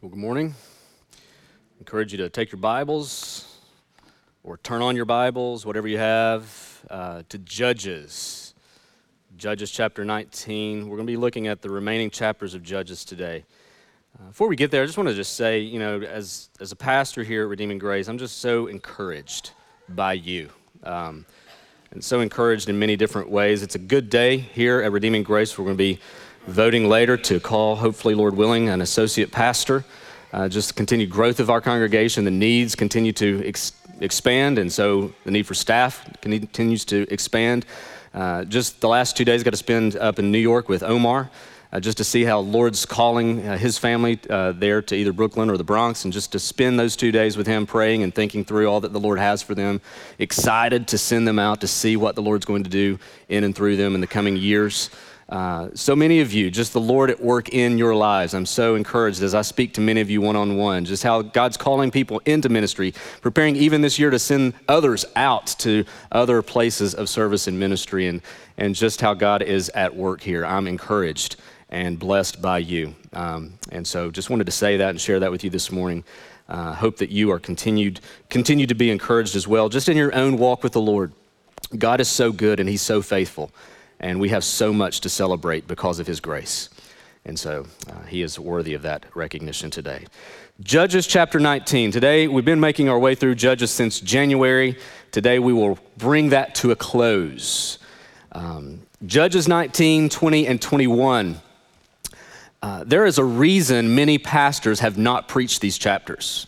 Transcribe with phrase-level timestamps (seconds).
[0.00, 0.54] Well, good morning.
[1.78, 3.58] encourage you to take your Bibles
[4.42, 8.54] or turn on your Bibles, whatever you have, uh, to Judges.
[9.36, 10.88] Judges chapter 19.
[10.88, 13.44] We're going to be looking at the remaining chapters of Judges today.
[14.18, 16.72] Uh, before we get there, I just want to just say, you know, as, as
[16.72, 19.50] a pastor here at Redeeming Grace, I'm just so encouraged
[19.88, 20.48] by you.
[20.82, 21.26] Um,
[21.90, 23.62] and so encouraged in many different ways.
[23.62, 25.58] It's a good day here at Redeeming Grace.
[25.58, 26.00] We're going to be
[26.46, 29.84] voting later to call, hopefully, Lord willing, an associate pastor.
[30.32, 35.12] Uh, just continued growth of our congregation, the needs continue to ex- expand, and so
[35.24, 37.64] the need for staff continues to expand.
[38.12, 41.30] Uh, just the last two days, got to spend up in New York with Omar.
[41.72, 45.50] Uh, just to see how Lord's calling uh, his family uh, there to either Brooklyn
[45.50, 48.44] or the Bronx, and just to spend those two days with him praying and thinking
[48.44, 49.80] through all that the Lord has for them.
[50.20, 53.56] Excited to send them out to see what the Lord's going to do in and
[53.56, 54.88] through them in the coming years.
[55.28, 58.34] Uh, so many of you, just the Lord at work in your lives.
[58.34, 61.22] I'm so encouraged as I speak to many of you one on one, just how
[61.22, 62.92] God's calling people into ministry,
[63.22, 68.06] preparing even this year to send others out to other places of service and ministry,
[68.06, 68.20] and,
[68.58, 70.44] and just how God is at work here.
[70.44, 71.36] I'm encouraged
[71.70, 72.94] and blessed by you.
[73.14, 76.04] Um, and so just wanted to say that and share that with you this morning.
[76.46, 80.14] Uh, hope that you are continued, continue to be encouraged as well, just in your
[80.14, 81.12] own walk with the Lord.
[81.78, 83.50] God is so good and He's so faithful
[84.04, 86.68] and we have so much to celebrate because of his grace.
[87.24, 90.04] And so uh, he is worthy of that recognition today.
[90.60, 91.90] Judges chapter 19.
[91.90, 94.76] Today, we've been making our way through Judges since January.
[95.10, 97.78] Today, we will bring that to a close.
[98.32, 101.40] Um, Judges 19, 20, and 21.
[102.60, 106.46] Uh, there is a reason many pastors have not preached these chapters.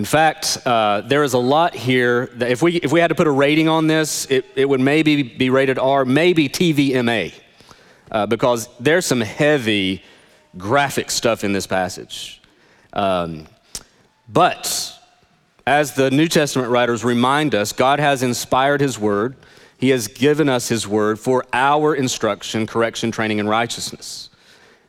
[0.00, 3.14] In fact, uh, there is a lot here that if we, if we had to
[3.14, 7.34] put a rating on this, it, it would maybe be rated R, maybe TVMA,
[8.10, 10.02] uh, because there's some heavy
[10.56, 12.40] graphic stuff in this passage.
[12.94, 13.46] Um,
[14.26, 14.98] but
[15.66, 19.36] as the New Testament writers remind us, God has inspired His Word.
[19.76, 24.30] He has given us His Word for our instruction, correction, training, and righteousness.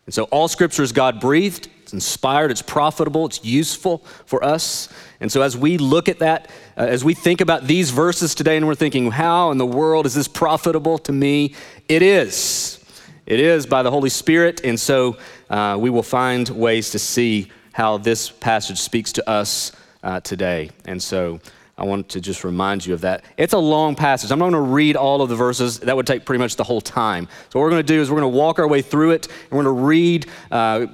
[0.06, 1.68] And so all Scripture is God breathed.
[1.92, 4.88] It's inspired, it's profitable, it's useful for us.
[5.22, 8.58] And so, as we look at that, uh, as we think about these verses today,
[8.58, 11.54] and we're thinking, how in the world is this profitable to me?
[11.88, 12.84] It is.
[13.28, 14.62] It is by the Holy Spirit.
[14.66, 15.18] And so,
[15.50, 19.72] uh, we will find ways to see how this passage speaks to us
[20.04, 20.72] uh, today.
[20.86, 21.40] And so,
[21.78, 23.24] I want to just remind you of that.
[23.38, 24.32] It's a long passage.
[24.32, 25.80] I'm not going to read all of the verses.
[25.80, 27.28] That would take pretty much the whole time.
[27.50, 29.28] So, what we're going to do is we're going to walk our way through it,
[29.28, 30.88] and we're going to read uh,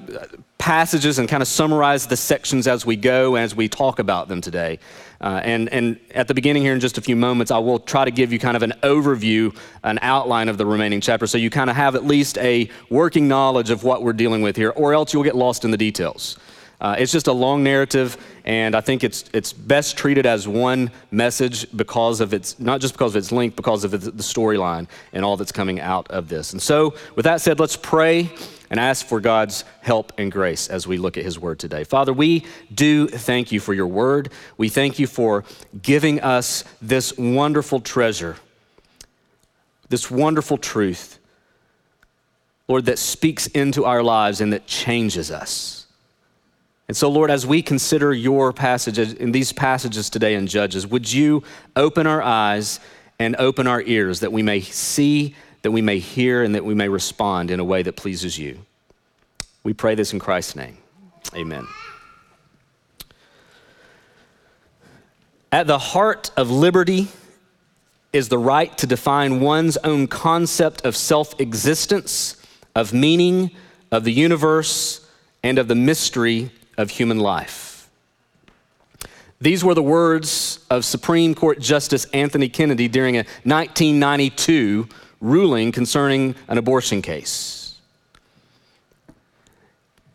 [0.58, 4.42] passages and kind of summarize the sections as we go, as we talk about them
[4.42, 4.80] today.
[5.20, 8.06] Uh, and, and at the beginning here, in just a few moments, I will try
[8.06, 11.50] to give you kind of an overview, an outline of the remaining chapter, so you
[11.50, 14.94] kind of have at least a working knowledge of what we're dealing with here, or
[14.94, 16.38] else you'll get lost in the details.
[16.80, 20.92] Uh, it's just a long narrative, and I think it's, it's best treated as one
[21.10, 25.26] message because of its, not just because of its length, because of the storyline and
[25.26, 26.54] all that's coming out of this.
[26.54, 28.30] And so, with that said, let's pray
[28.70, 31.84] and ask for God's help and grace as we look at His Word today.
[31.84, 34.30] Father, we do thank you for your Word.
[34.58, 35.46] We thank you for
[35.82, 38.36] giving us this wonderful treasure,
[39.90, 41.18] this wonderful truth,
[42.68, 45.77] Lord, that speaks into our lives and that changes us.
[46.88, 51.12] And so, Lord, as we consider your passages in these passages today in Judges, would
[51.12, 51.44] you
[51.76, 52.80] open our eyes
[53.20, 56.74] and open our ears that we may see that we may hear and that we
[56.74, 58.60] may respond in a way that pleases you.
[59.64, 60.78] We pray this in Christ's name.
[61.36, 61.68] Amen.
[65.52, 67.08] At the heart of liberty
[68.14, 72.42] is the right to define one's own concept of self existence,
[72.76, 73.52] of meaning,
[73.92, 75.06] of the universe,
[75.44, 77.90] and of the mystery of human life.
[79.40, 84.88] These were the words of Supreme Court Justice Anthony Kennedy during a 1992
[85.22, 87.76] ruling concerning an abortion case.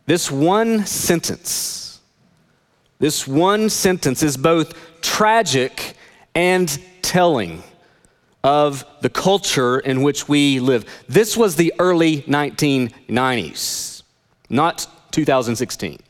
[0.06, 2.00] This one sentence,
[2.99, 5.94] this one sentence is both tragic
[6.35, 7.62] and telling
[8.43, 10.85] of the culture in which we live.
[11.08, 14.03] This was the early 1990s,
[14.50, 16.00] not 2016.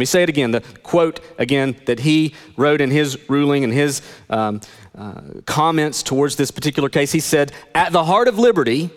[0.00, 0.52] Let me say it again.
[0.52, 4.00] The quote again that he wrote in his ruling and his
[4.30, 4.62] um,
[4.96, 7.12] uh, comments towards this particular case.
[7.12, 8.88] He said, At the heart of liberty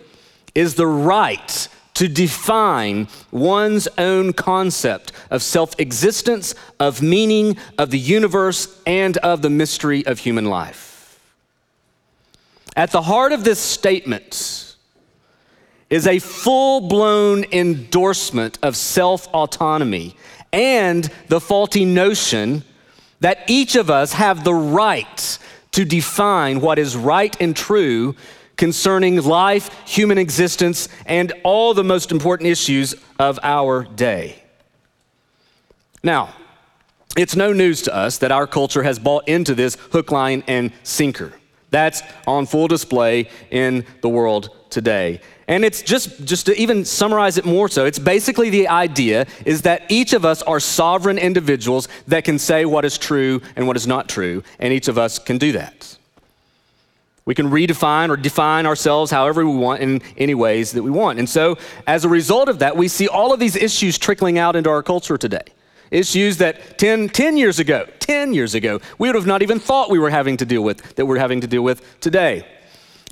[0.55, 8.00] is the right to define one's own concept of self existence, of meaning, of the
[8.00, 11.19] universe, and of the mystery of human life.
[12.77, 14.73] At the heart of this statement
[15.89, 20.15] is a full blown endorsement of self autonomy
[20.53, 22.63] and the faulty notion
[23.19, 25.39] that each of us have the right
[25.71, 28.15] to define what is right and true
[28.55, 34.41] concerning life, human existence, and all the most important issues of our day.
[36.03, 36.33] Now,
[37.17, 40.71] it's no news to us that our culture has bought into this hook, line, and
[40.83, 41.33] sinker.
[41.71, 45.21] That's on full display in the world today.
[45.53, 49.61] And it's just, just to even summarize it more so, it's basically the idea is
[49.61, 53.75] that each of us are sovereign individuals that can say what is true and what
[53.75, 55.95] is not true, and each of us can do that.
[57.25, 61.19] We can redefine or define ourselves however we want in any ways that we want.
[61.19, 64.55] And so, as a result of that, we see all of these issues trickling out
[64.55, 65.45] into our culture today.
[65.91, 69.91] Issues that 10, 10 years ago, 10 years ago, we would have not even thought
[69.91, 72.44] we were having to deal with, that we're having to deal with today.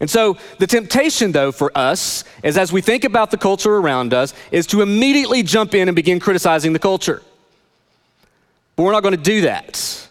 [0.01, 4.15] And so, the temptation, though, for us is as we think about the culture around
[4.15, 7.21] us, is to immediately jump in and begin criticizing the culture.
[8.75, 10.07] But we're not going to do that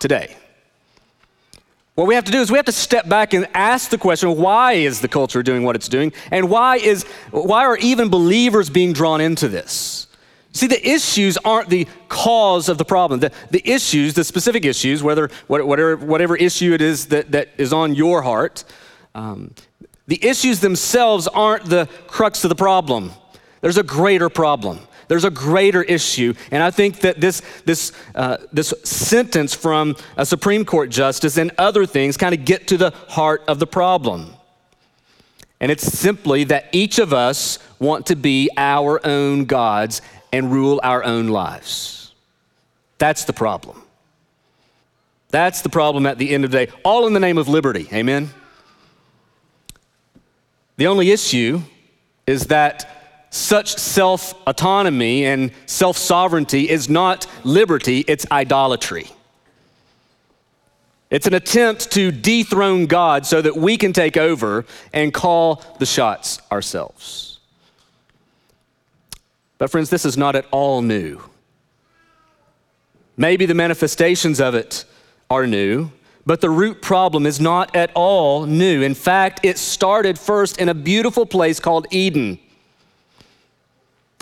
[0.00, 0.36] today.
[1.94, 4.36] What we have to do is we have to step back and ask the question
[4.36, 6.12] why is the culture doing what it's doing?
[6.32, 10.08] And why, is, why are even believers being drawn into this?
[10.52, 13.20] See, the issues aren't the cause of the problem.
[13.20, 17.72] The, the issues, the specific issues, whether, whatever, whatever issue it is that, that is
[17.72, 18.64] on your heart,
[19.14, 19.54] um,
[20.06, 23.12] the issues themselves aren't the crux of the problem.
[23.60, 24.80] There's a greater problem.
[25.08, 26.34] There's a greater issue.
[26.50, 31.50] And I think that this, this, uh, this sentence from a Supreme Court justice and
[31.58, 34.34] other things kind of get to the heart of the problem.
[35.60, 40.00] And it's simply that each of us want to be our own gods
[40.32, 42.14] and rule our own lives.
[42.98, 43.82] That's the problem.
[45.28, 47.88] That's the problem at the end of the day, all in the name of liberty.
[47.92, 48.30] Amen?
[50.80, 51.60] The only issue
[52.26, 59.10] is that such self autonomy and self sovereignty is not liberty, it's idolatry.
[61.10, 65.84] It's an attempt to dethrone God so that we can take over and call the
[65.84, 67.40] shots ourselves.
[69.58, 71.20] But, friends, this is not at all new.
[73.18, 74.86] Maybe the manifestations of it
[75.28, 75.90] are new,
[76.26, 78.82] but the root problem is not at all new.
[78.82, 82.38] In fact, it started first in a beautiful place called Eden.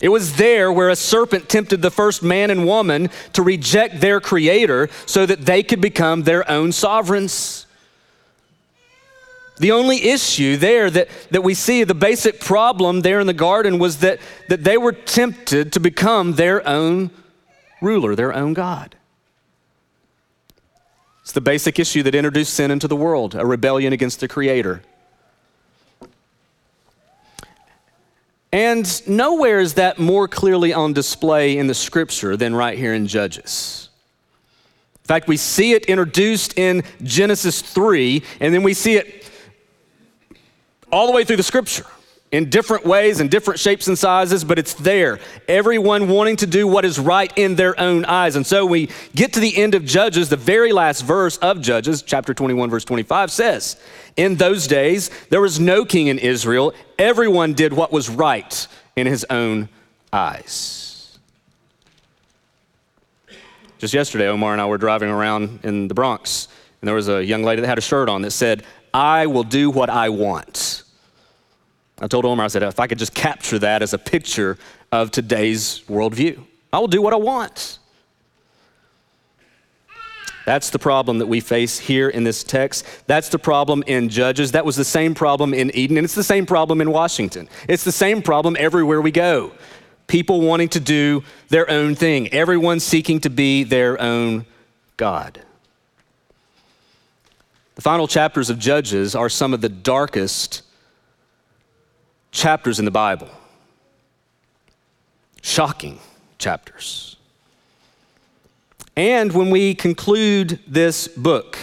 [0.01, 4.21] It was there where a serpent tempted the first man and woman to reject their
[4.21, 7.67] creator so that they could become their own sovereigns.
[9.59, 13.81] The only issue there that, that we see, the basic problem there in the garden,
[13.81, 17.11] was that, that they were tempted to become their own
[17.83, 18.95] ruler, their own God.
[21.29, 24.81] It's the basic issue that introduced sin into the world a rebellion against the Creator.
[28.51, 33.07] And nowhere is that more clearly on display in the scripture than right here in
[33.07, 33.91] Judges.
[35.03, 39.31] In fact, we see it introduced in Genesis 3, and then we see it
[40.91, 41.85] all the way through the scripture
[42.31, 45.19] in different ways and different shapes and sizes, but it's there.
[45.47, 48.37] Everyone wanting to do what is right in their own eyes.
[48.37, 52.03] And so we get to the end of Judges, the very last verse of Judges,
[52.03, 53.81] chapter 21, verse 25 says,
[54.17, 59.07] In those days there was no king in Israel, everyone did what was right in
[59.07, 59.71] his own
[60.13, 61.19] eyes.
[63.79, 66.49] Just yesterday, Omar and I were driving around in the Bronx,
[66.81, 69.45] and there was a young lady that had a shirt on that said, I will
[69.45, 70.83] do what I want.
[72.01, 74.57] I told Omar, I said, if I could just capture that as a picture
[74.93, 76.41] of today's worldview,
[76.73, 77.79] I will do what I want.
[80.45, 82.87] That's the problem that we face here in this text.
[83.07, 84.53] That's the problem in Judges.
[84.53, 87.51] That was the same problem in Eden, and it's the same problem in Washington.
[87.69, 89.53] It's the same problem everywhere we go.
[90.07, 94.47] People wanting to do their own thing, everyone seeking to be their own
[94.97, 95.43] God.
[97.75, 100.63] The final chapters of Judges are some of the darkest
[102.31, 103.29] chapters in the Bible.
[105.43, 105.99] Shocking
[106.39, 107.17] chapters.
[108.97, 111.57] And when we conclude this book,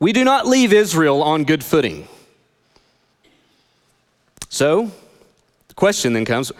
[0.00, 2.08] we do not leave Israel on good footing.
[4.48, 4.90] So,
[5.68, 6.50] the question then comes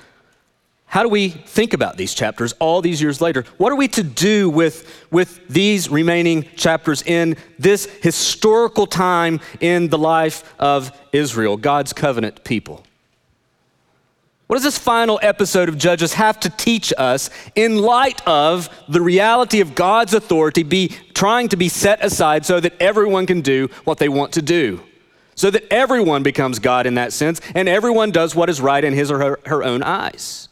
[0.90, 3.44] how do we think about these chapters all these years later?
[3.58, 9.88] What are we to do with, with these remaining chapters in this historical time in
[9.88, 12.84] the life of Israel, God's covenant people?
[14.46, 19.02] What does this final episode of Judges have to teach us in light of the
[19.02, 23.68] reality of God's authority be trying to be set aside so that everyone can do
[23.84, 24.80] what they want to do?
[25.34, 28.92] so that everyone becomes God in that sense, and everyone does what is right in
[28.92, 30.47] his or her, her own eyes.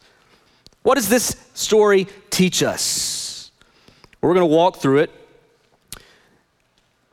[0.87, 3.51] What does this story teach us?
[4.21, 5.11] We're going to walk through it.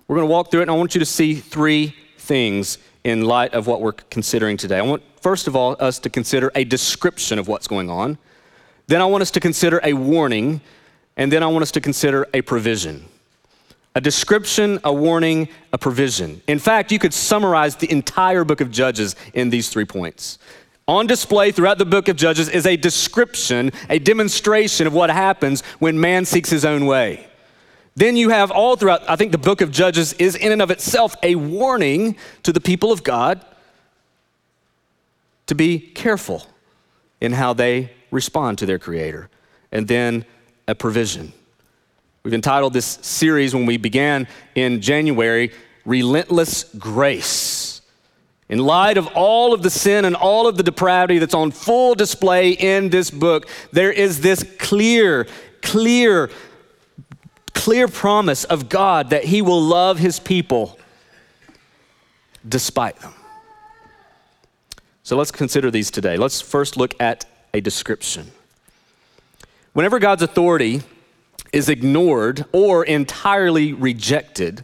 [0.08, 3.26] We're going to walk through it, and I want you to see three things in
[3.26, 4.78] light of what we're considering today.
[4.78, 8.20] I want, first of all, us to consider a description of what's going on.
[8.86, 10.62] Then I want us to consider a warning,
[11.18, 13.08] and then I want us to consider a provision
[13.96, 16.42] a description, a warning, a provision.
[16.48, 20.40] In fact, you could summarize the entire book of Judges in these three points.
[20.88, 25.62] On display throughout the book of Judges is a description, a demonstration of what happens
[25.80, 27.28] when man seeks his own way.
[27.96, 30.72] Then you have all throughout, I think the book of Judges is in and of
[30.72, 33.46] itself a warning to the people of God
[35.46, 36.46] to be careful
[37.22, 39.30] in how they respond to their Creator.
[39.72, 40.26] And then
[40.68, 41.34] a provision
[42.24, 45.52] We've entitled this series when we began in January,
[45.84, 47.63] Relentless Grace.
[48.50, 51.96] In light of all of the sin and all of the depravity that's on full
[51.96, 55.28] display in this book, there is this clear,
[55.62, 56.30] clear,
[57.54, 60.78] clear promise of God that He will love His people
[62.48, 63.14] despite them.
[65.04, 66.18] So let's consider these today.
[66.18, 68.32] Let's first look at a description.
[69.74, 70.82] Whenever God's authority
[71.52, 74.64] is ignored or entirely rejected,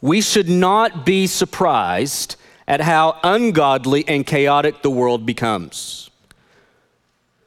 [0.00, 2.36] we should not be surprised
[2.70, 6.08] at how ungodly and chaotic the world becomes.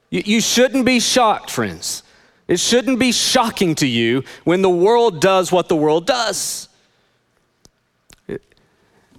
[0.10, 2.04] You, shouldn't be shocked, friends.
[2.50, 6.68] It shouldn't be shocking to you when the world does what the world does.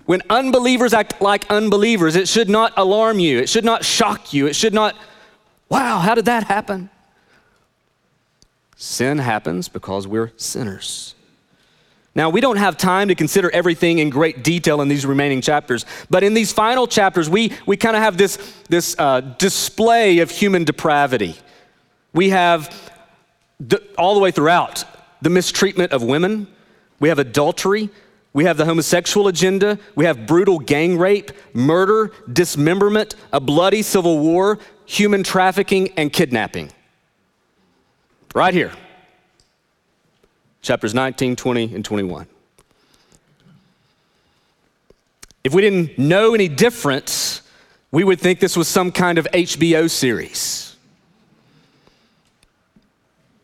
[0.04, 3.38] When unbelievers act like unbelievers, it should not alarm you.
[3.38, 4.46] It should not shock you.
[4.46, 4.94] It should not,
[5.70, 6.90] wow, how did that happen?
[8.76, 11.14] Sin happens because we're sinners.
[12.16, 15.84] Now, we don't have time to consider everything in great detail in these remaining chapters,
[16.08, 20.30] but in these final chapters, we, we kind of have this, this uh, display of
[20.30, 21.34] human depravity.
[22.12, 22.92] We have
[23.58, 24.84] the, all the way throughout
[25.22, 26.46] the mistreatment of women,
[27.00, 27.90] we have adultery,
[28.32, 34.18] we have the homosexual agenda, we have brutal gang rape, murder, dismemberment, a bloody civil
[34.20, 36.70] war, human trafficking, and kidnapping.
[38.34, 38.72] Right here.
[40.64, 42.26] Chapters 19, 20, and 21.
[45.44, 47.42] If we didn't know any difference,
[47.92, 50.74] we would think this was some kind of HBO series.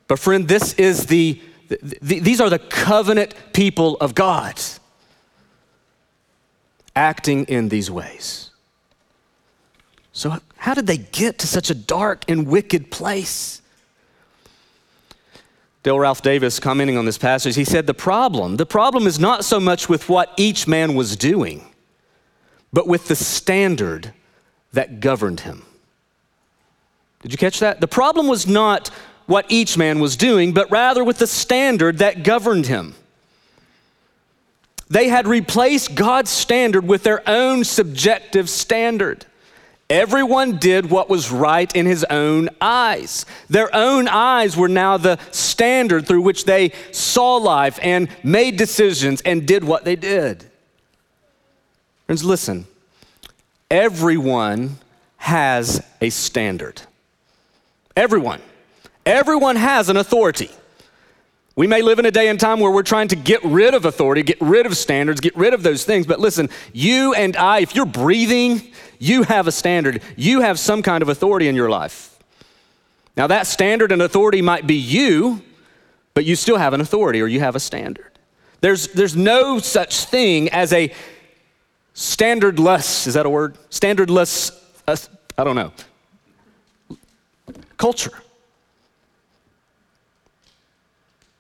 [0.08, 4.58] But, friend, this is the, the, these are the covenant people of God
[6.96, 8.48] acting in these ways.
[10.14, 13.59] So, how did they get to such a dark and wicked place?
[15.82, 19.44] Dale Ralph Davis, commenting on this passage, he said, The problem, the problem is not
[19.44, 21.64] so much with what each man was doing,
[22.72, 24.12] but with the standard
[24.72, 25.64] that governed him.
[27.22, 27.80] Did you catch that?
[27.80, 28.88] The problem was not
[29.26, 32.94] what each man was doing, but rather with the standard that governed him.
[34.88, 39.24] They had replaced God's standard with their own subjective standard.
[39.90, 43.26] Everyone did what was right in his own eyes.
[43.48, 49.20] Their own eyes were now the standard through which they saw life and made decisions
[49.22, 50.44] and did what they did.
[52.06, 52.66] Friends, listen.
[53.68, 54.78] Everyone
[55.16, 56.82] has a standard.
[57.96, 58.40] Everyone.
[59.04, 60.50] Everyone has an authority.
[61.56, 63.84] We may live in a day and time where we're trying to get rid of
[63.84, 66.06] authority, get rid of standards, get rid of those things.
[66.06, 70.02] But listen, you and I, if you're breathing, you have a standard.
[70.14, 72.18] You have some kind of authority in your life.
[73.16, 75.42] Now, that standard and authority might be you,
[76.14, 78.18] but you still have an authority or you have a standard.
[78.60, 80.92] There's, there's no such thing as a
[81.94, 83.56] standardless, is that a word?
[83.70, 84.52] Standardless,
[84.86, 84.96] uh,
[85.38, 85.72] I don't know,
[87.78, 88.12] culture.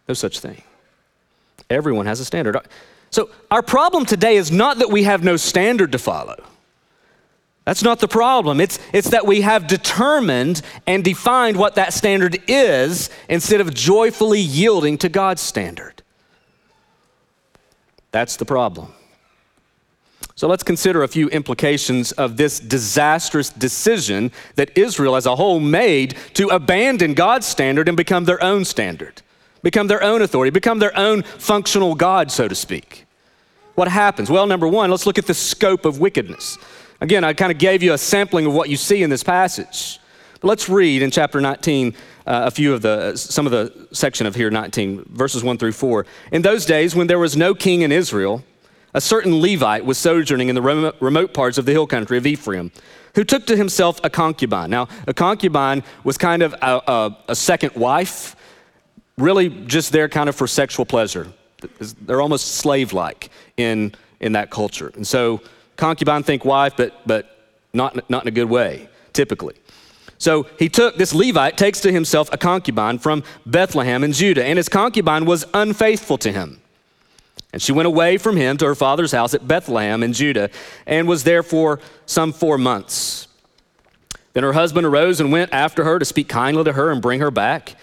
[0.08, 0.62] No such thing.
[1.68, 2.56] Everyone has a standard.
[3.10, 6.42] So, our problem today is not that we have no standard to follow.
[7.64, 8.60] That's not the problem.
[8.60, 14.40] It's, it's that we have determined and defined what that standard is instead of joyfully
[14.40, 16.02] yielding to God's standard.
[18.12, 18.92] That's the problem.
[20.34, 25.60] So let's consider a few implications of this disastrous decision that Israel as a whole
[25.60, 29.22] made to abandon God's standard and become their own standard
[29.62, 33.06] become their own authority, become their own functional God, so to speak.
[33.74, 34.30] What happens?
[34.30, 36.58] Well, number one, let's look at the scope of wickedness.
[37.00, 39.98] Again, I kind of gave you a sampling of what you see in this passage.
[40.40, 41.94] But let's read in chapter 19
[42.26, 45.72] uh, a few of the, some of the section of here 19, verses 1 through
[45.72, 46.04] 4.
[46.32, 48.44] In those days, when there was no king in Israel,
[48.92, 52.70] a certain Levite was sojourning in the remote parts of the hill country of Ephraim,
[53.14, 54.68] who took to himself a concubine.
[54.68, 58.36] Now, a concubine was kind of a, a, a second wife,
[59.16, 61.32] really just there kind of for sexual pleasure.
[62.02, 64.92] They're almost slave like in, in that culture.
[64.94, 65.40] And so,
[65.80, 67.36] concubine, think wife, but, but
[67.72, 69.54] not, not in a good way, typically.
[70.18, 74.58] So he took, this Levite takes to himself a concubine from Bethlehem in Judah, and
[74.58, 76.60] his concubine was unfaithful to him.
[77.52, 80.50] And she went away from him to her father's house at Bethlehem in Judah,
[80.86, 83.26] and was there for some four months.
[84.34, 87.20] Then her husband arose and went after her to speak kindly to her and bring
[87.20, 87.74] her back.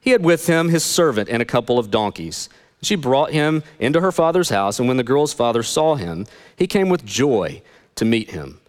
[0.00, 2.48] He had with him his servant and a couple of donkeys.
[2.82, 6.66] She brought him into her father's house, and when the girl's father saw him, he
[6.66, 7.62] came with joy
[7.94, 8.60] to meet him.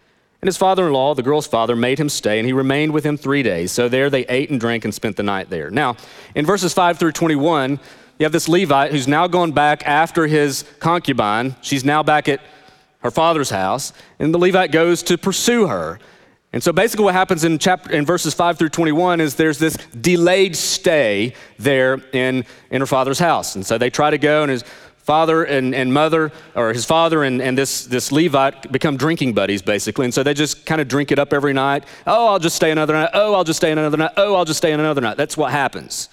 [0.41, 3.05] And his father in law, the girl's father, made him stay, and he remained with
[3.05, 3.71] him three days.
[3.71, 5.71] So there they ate and drank and spent the night there.
[5.71, 5.95] Now,
[6.35, 7.79] in verses 5 through 21,
[8.19, 11.55] you have this Levite who's now gone back after his concubine.
[11.61, 12.41] She's now back at
[12.99, 15.99] her father's house, and the Levite goes to pursue her.
[16.53, 19.75] And so basically what happens in chapter in verses 5 through 21 is there's this
[19.99, 23.55] delayed stay there in, in her father's house.
[23.55, 24.63] And so they try to go and his
[24.97, 29.63] father and, and mother, or his father and, and this, this Levite become drinking buddies,
[29.63, 30.05] basically.
[30.05, 31.85] And so they just kind of drink it up every night.
[32.05, 33.09] Oh, I'll just stay another night.
[33.13, 34.11] Oh, I'll just stay another night.
[34.15, 35.17] Oh, I'll just stay another night.
[35.17, 36.07] That's what happens.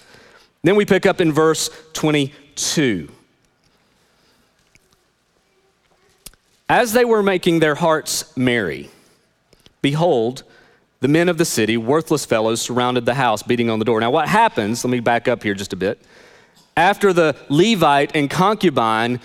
[0.63, 3.09] Then we pick up in verse 22.
[6.67, 8.89] As they were making their hearts merry,
[9.81, 10.43] behold,
[10.99, 13.99] the men of the city, worthless fellows, surrounded the house, beating on the door.
[13.99, 15.99] Now, what happens, let me back up here just a bit
[16.77, 19.19] after the Levite and concubine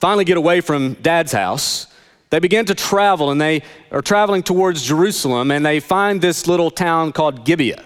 [0.00, 1.86] finally get away from dad's house,
[2.30, 6.70] they begin to travel and they are traveling towards Jerusalem and they find this little
[6.70, 7.84] town called Gibeah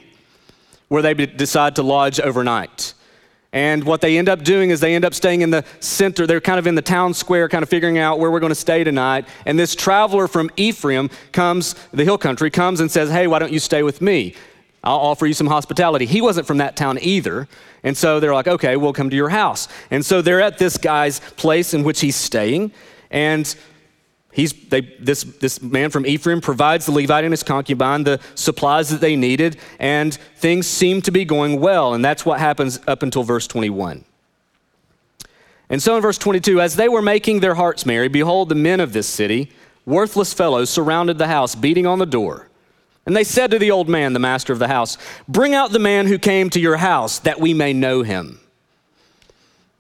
[0.89, 2.95] where they decide to lodge overnight.
[3.53, 6.27] And what they end up doing is they end up staying in the center.
[6.27, 8.55] They're kind of in the town square, kind of figuring out where we're going to
[8.55, 9.27] stay tonight.
[9.45, 13.53] And this traveler from Ephraim comes, the hill country, comes and says, Hey, why don't
[13.53, 14.35] you stay with me?
[14.83, 16.07] I'll offer you some hospitality.
[16.07, 17.49] He wasn't from that town either.
[17.83, 19.69] And so they're like, okay, we'll come to your house.
[19.91, 22.73] And so they're at this guy's place in which he's staying.
[23.11, 23.55] And
[24.33, 28.89] he's, they, this, this man from Ephraim provides the Levite and his concubine the supplies
[28.91, 29.57] that they needed.
[29.79, 31.95] And things seem to be going well.
[31.95, 34.05] And that's what happens up until verse 21.
[35.69, 38.81] And so in verse 22, as they were making their hearts merry, behold, the men
[38.81, 39.53] of this city,
[39.87, 42.49] worthless fellows, surrounded the house, beating on the door.
[43.07, 45.79] And they said to the old man, the master of the house, Bring out the
[45.79, 48.41] man who came to your house, that we may know him.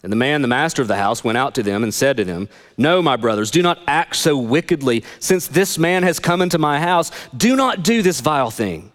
[0.02, 2.24] And the man, the master of the house, went out to them and said to
[2.24, 5.04] them, No, my brothers, do not act so wickedly.
[5.18, 8.92] Since this man has come into my house, do not do this vile thing.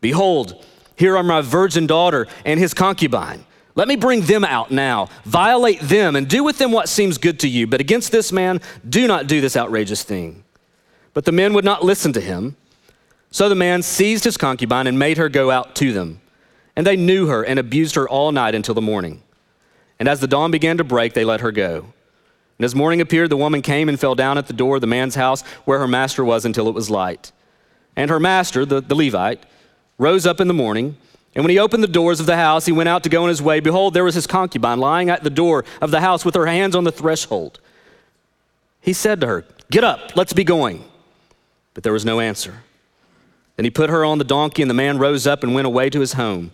[0.00, 3.44] Behold, here are my virgin daughter and his concubine.
[3.74, 5.08] Let me bring them out now.
[5.24, 7.66] Violate them and do with them what seems good to you.
[7.66, 10.44] But against this man, do not do this outrageous thing.
[11.14, 12.56] But the men would not listen to him.
[13.30, 16.20] So the man seized his concubine and made her go out to them.
[16.74, 19.22] And they knew her and abused her all night until the morning.
[19.98, 21.92] And as the dawn began to break, they let her go.
[22.58, 24.86] And as morning appeared, the woman came and fell down at the door of the
[24.86, 27.32] man's house where her master was until it was light.
[27.96, 29.44] And her master, the, the Levite,
[29.96, 30.96] rose up in the morning.
[31.34, 33.28] And when he opened the doors of the house, he went out to go on
[33.28, 33.60] his way.
[33.60, 36.74] Behold, there was his concubine lying at the door of the house with her hands
[36.74, 37.60] on the threshold.
[38.80, 40.84] He said to her, Get up, let's be going.
[41.74, 42.62] But there was no answer.
[43.56, 45.90] Then he put her on the donkey, and the man rose up and went away
[45.90, 46.52] to his home.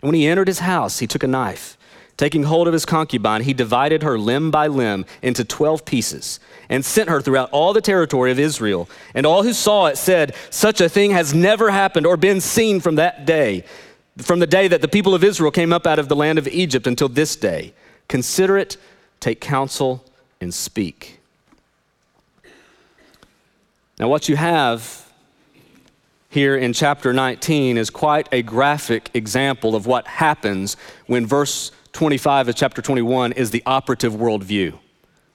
[0.00, 1.76] And when he entered his house, he took a knife.
[2.16, 6.84] Taking hold of his concubine, he divided her limb by limb into 12 pieces and
[6.84, 8.88] sent her throughout all the territory of Israel.
[9.14, 12.80] And all who saw it said, Such a thing has never happened or been seen
[12.80, 13.64] from that day,
[14.18, 16.46] from the day that the people of Israel came up out of the land of
[16.48, 17.74] Egypt until this day.
[18.06, 18.76] Consider it,
[19.18, 20.04] take counsel,
[20.40, 21.18] and speak.
[23.98, 25.04] Now, what you have
[26.28, 32.48] here in chapter 19 is quite a graphic example of what happens when verse 25
[32.48, 34.76] of chapter 21 is the operative worldview.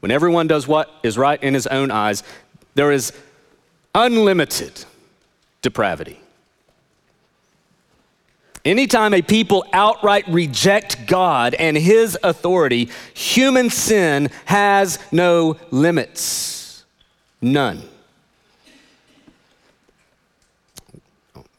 [0.01, 2.21] When everyone does what is right in his own eyes,
[2.75, 3.13] there is
[3.95, 4.85] unlimited
[5.61, 6.19] depravity.
[8.65, 16.83] Anytime a people outright reject God and his authority, human sin has no limits.
[17.41, 17.83] None.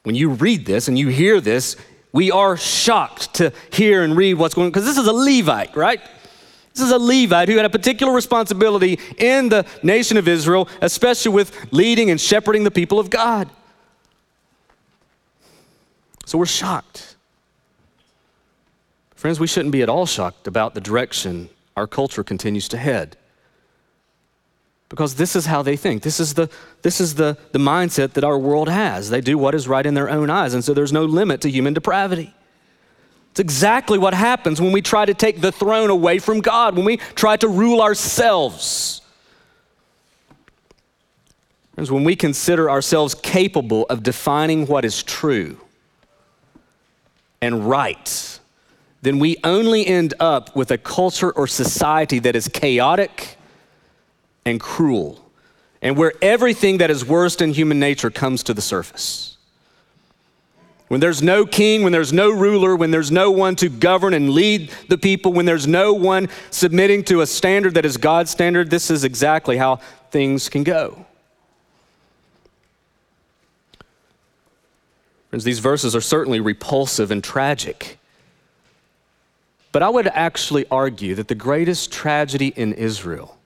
[0.02, 1.76] When you read this and you hear this,
[2.12, 5.77] we are shocked to hear and read what's going on because this is a Levite,
[5.77, 6.01] right?
[6.75, 11.33] This is a Levite who had a particular responsibility in the nation of Israel, especially
[11.33, 13.51] with leading and shepherding the people of God.
[16.27, 17.16] So we're shocked.
[19.14, 23.16] Friends, we shouldn't be at all shocked about the direction our culture continues to head.
[24.90, 26.03] Because this is how they think.
[26.03, 26.50] This is, the,
[26.83, 29.09] this is the, the mindset that our world has.
[29.09, 31.50] They do what is right in their own eyes, and so there's no limit to
[31.50, 32.35] human depravity.
[33.31, 36.85] It's exactly what happens when we try to take the throne away from God, when
[36.85, 39.00] we try to rule ourselves.
[41.76, 45.57] Friends, when we consider ourselves capable of defining what is true
[47.40, 48.40] and right,
[49.03, 53.37] then we only end up with a culture or society that is chaotic
[54.44, 55.31] and cruel,
[55.83, 59.37] and where everything that is worst in human nature comes to the surface.
[60.88, 64.31] When there's no king, when there's no ruler, when there's no one to govern and
[64.31, 68.70] lead the people, when there's no one submitting to a standard that is God's standard,
[68.70, 69.76] this is exactly how
[70.11, 71.07] things can go.
[75.29, 78.00] Friends, these verses are certainly repulsive and tragic.
[79.70, 83.38] But I would actually argue that the greatest tragedy in Israel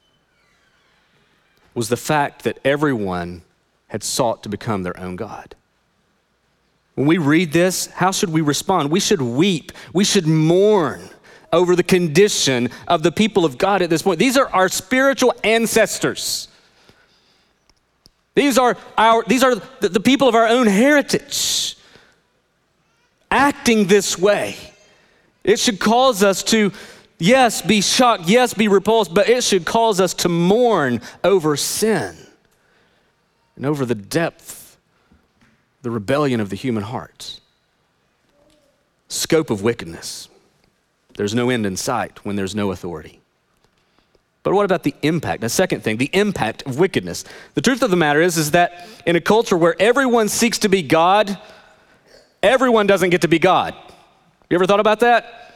[1.74, 3.42] was the fact that everyone
[3.88, 5.54] had sought to become their own God.
[6.94, 8.90] When we read this, how should we respond?
[8.90, 9.72] We should weep.
[9.92, 11.10] We should mourn
[11.52, 14.18] over the condition of the people of God at this point.
[14.18, 16.48] These are our spiritual ancestors.
[18.34, 21.76] These are, our, these are the, people of our own heritage
[23.30, 24.56] acting this way.
[25.44, 26.72] It should cause us to
[27.18, 32.16] yes, be shocked, yes, be repulsed, but it should cause us to mourn over sin
[33.56, 34.78] and over the depth,
[35.82, 37.40] the rebellion of the human heart.
[39.08, 40.28] Scope of wickedness.
[41.14, 43.20] There's no end in sight when there's no authority.
[44.42, 45.40] But what about the impact?
[45.40, 47.24] The second thing, the impact of wickedness.
[47.54, 50.68] The truth of the matter is, is that in a culture where everyone seeks to
[50.68, 51.38] be God,
[52.42, 53.74] everyone doesn't get to be God.
[54.50, 55.53] You ever thought about that?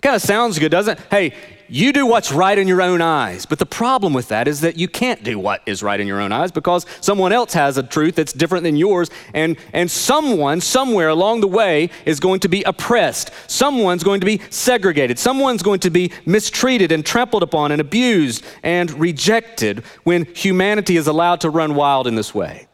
[0.00, 1.04] Kind of sounds good, doesn't it?
[1.10, 1.34] Hey,
[1.68, 3.44] you do what's right in your own eyes.
[3.44, 6.20] But the problem with that is that you can't do what is right in your
[6.20, 9.10] own eyes because someone else has a truth that's different than yours.
[9.34, 13.32] And, and someone, somewhere along the way, is going to be oppressed.
[13.48, 15.18] Someone's going to be segregated.
[15.18, 21.06] Someone's going to be mistreated and trampled upon and abused and rejected when humanity is
[21.06, 22.68] allowed to run wild in this way.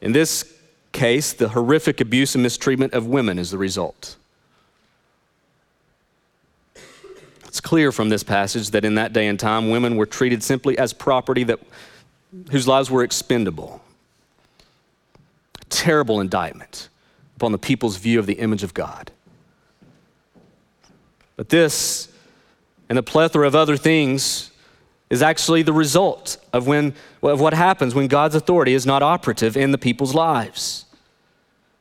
[0.00, 0.54] In this
[0.92, 4.16] case, the horrific abuse and mistreatment of women is the result.
[7.50, 10.78] It's clear from this passage that in that day and time, women were treated simply
[10.78, 11.58] as property that,
[12.52, 13.82] whose lives were expendable.
[15.68, 16.88] Terrible indictment
[17.34, 19.10] upon the people's view of the image of God.
[21.34, 22.06] But this
[22.88, 24.52] and a plethora of other things
[25.10, 29.56] is actually the result of, when, of what happens when God's authority is not operative
[29.56, 30.84] in the people's lives.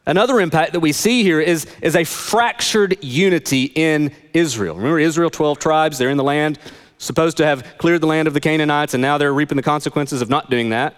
[0.05, 4.75] Another impact that we see here is, is a fractured unity in Israel.
[4.75, 6.57] Remember Israel, 12 tribes, they're in the land,
[6.97, 10.21] supposed to have cleared the land of the Canaanites, and now they're reaping the consequences
[10.21, 10.95] of not doing that.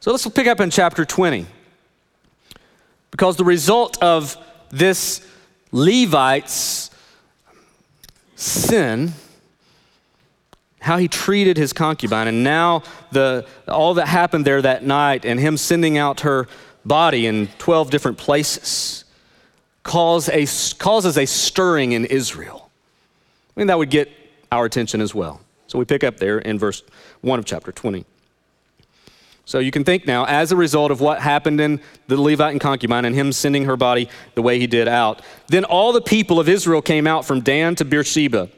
[0.00, 1.46] So let's pick up in chapter 20.
[3.10, 4.36] Because the result of
[4.70, 5.26] this
[5.72, 6.90] Levite's
[8.36, 9.12] sin,
[10.80, 15.40] how he treated his concubine, and now the, all that happened there that night, and
[15.40, 16.46] him sending out her
[16.88, 19.04] body in 12 different places
[19.82, 20.46] cause a,
[20.78, 22.70] causes a stirring in Israel.
[23.56, 24.10] I mean, that would get
[24.50, 25.40] our attention as well.
[25.66, 26.82] So we pick up there in verse
[27.20, 28.04] 1 of chapter 20.
[29.44, 32.60] So you can think now, as a result of what happened in the Levite and
[32.60, 36.38] concubine and him sending her body the way he did out, then all the people
[36.38, 38.50] of Israel came out from Dan to Beersheba,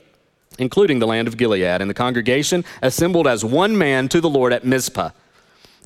[0.59, 4.53] including the land of Gilead, and the congregation assembled as one man to the Lord
[4.53, 5.11] at Mizpah.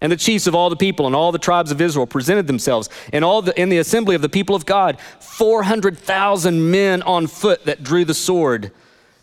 [0.01, 2.89] And the chiefs of all the people and all the tribes of Israel presented themselves
[3.13, 7.65] in, all the, in the assembly of the people of God, 400,000 men on foot
[7.65, 8.71] that drew the sword.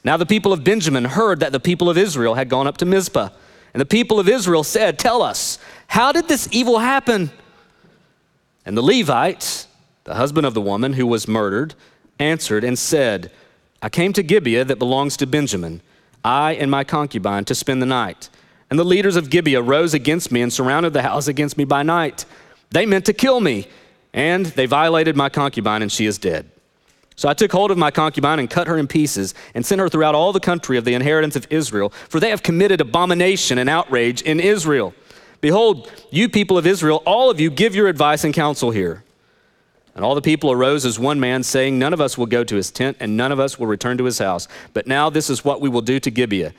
[0.04, 2.86] Now the people of Benjamin heard that the people of Israel had gone up to
[2.86, 3.30] Mizpah.
[3.74, 7.32] And the people of Israel said, Tell us, how did this evil happen?
[8.66, 9.68] And the Levite,
[10.04, 11.76] the husband of the woman who was murdered,
[12.20, 13.32] answered and said,
[13.82, 15.82] I came to Gibeah that belongs to Benjamin,
[16.24, 18.30] I and my concubine, to spend the night.
[18.72, 21.84] And the leaders of Gibeah rose against me and surrounded the house against me by
[21.84, 22.26] night.
[22.70, 23.68] They meant to kill me,
[24.14, 26.50] and they violated my concubine, and she is dead.
[27.18, 29.90] So I took hold of my concubine and cut her in pieces and sent her
[29.90, 33.70] throughout all the country of the inheritance of Israel, for they have committed abomination and
[33.70, 34.94] outrage in Israel.
[35.42, 39.04] Behold, you people of Israel, all of you give your advice and counsel here.
[39.96, 42.56] And all the people arose as one man, saying, None of us will go to
[42.56, 44.48] his tent, and none of us will return to his house.
[44.74, 46.54] But now this is what we will do to Gibeah.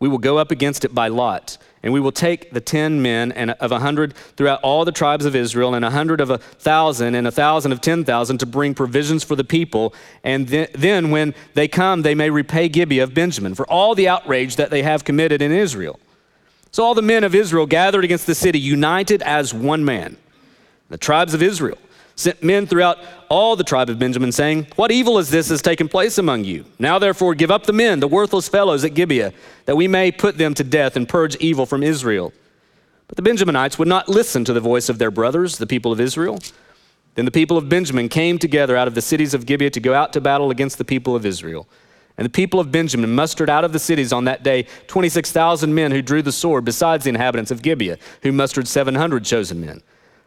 [0.00, 3.32] We will go up against it by lot, and we will take the ten men
[3.32, 6.38] and of a hundred throughout all the tribes of Israel, and a hundred of a
[6.38, 9.92] thousand, and a thousand of ten thousand to bring provisions for the people.
[10.22, 14.08] And th- then, when they come, they may repay Gibeah of Benjamin for all the
[14.08, 15.98] outrage that they have committed in Israel.
[16.70, 20.16] So all the men of Israel gathered against the city, united as one man.
[20.90, 21.78] The tribes of Israel
[22.14, 25.88] sent men throughout all the tribe of Benjamin, saying, What evil is this has taken
[25.88, 26.64] place among you?
[26.78, 29.32] Now therefore give up the men, the worthless fellows at Gibeah,
[29.66, 32.32] that we may put them to death and purge evil from Israel.
[33.08, 36.00] But the Benjaminites would not listen to the voice of their brothers, the people of
[36.00, 36.38] Israel.
[37.14, 39.94] Then the people of Benjamin came together out of the cities of Gibeah to go
[39.94, 41.66] out to battle against the people of Israel.
[42.16, 45.92] And the people of Benjamin mustered out of the cities on that day 26,000 men
[45.92, 49.82] who drew the sword, besides the inhabitants of Gibeah, who mustered 700 chosen men.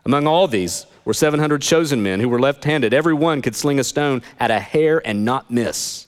[0.06, 2.94] Among all these were 700 chosen men who were left handed.
[2.94, 6.08] Every one could sling a stone at a hair and not miss.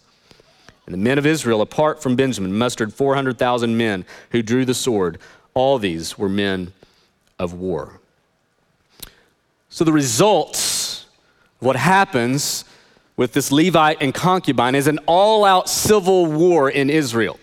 [0.85, 5.17] And the men of Israel, apart from Benjamin, mustered 400,000 men who drew the sword.
[5.53, 6.73] All these were men
[7.39, 7.99] of war.
[9.69, 11.05] So the results
[11.61, 12.65] of what happens
[13.15, 17.39] with this Levite and concubine is an all out civil war in Israel.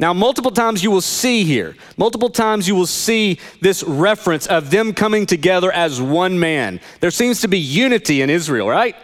[0.00, 4.70] Now, multiple times you will see here, multiple times you will see this reference of
[4.70, 6.80] them coming together as one man.
[7.00, 8.94] There seems to be unity in Israel, right?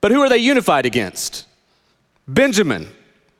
[0.00, 1.46] But who are they unified against?
[2.26, 2.88] Benjamin,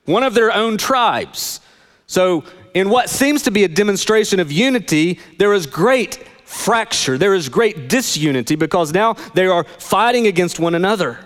[0.04, 1.60] one of their own tribes.
[2.06, 7.34] So, in what seems to be a demonstration of unity, there is great fracture, there
[7.34, 11.18] is great disunity because now they are fighting against one another.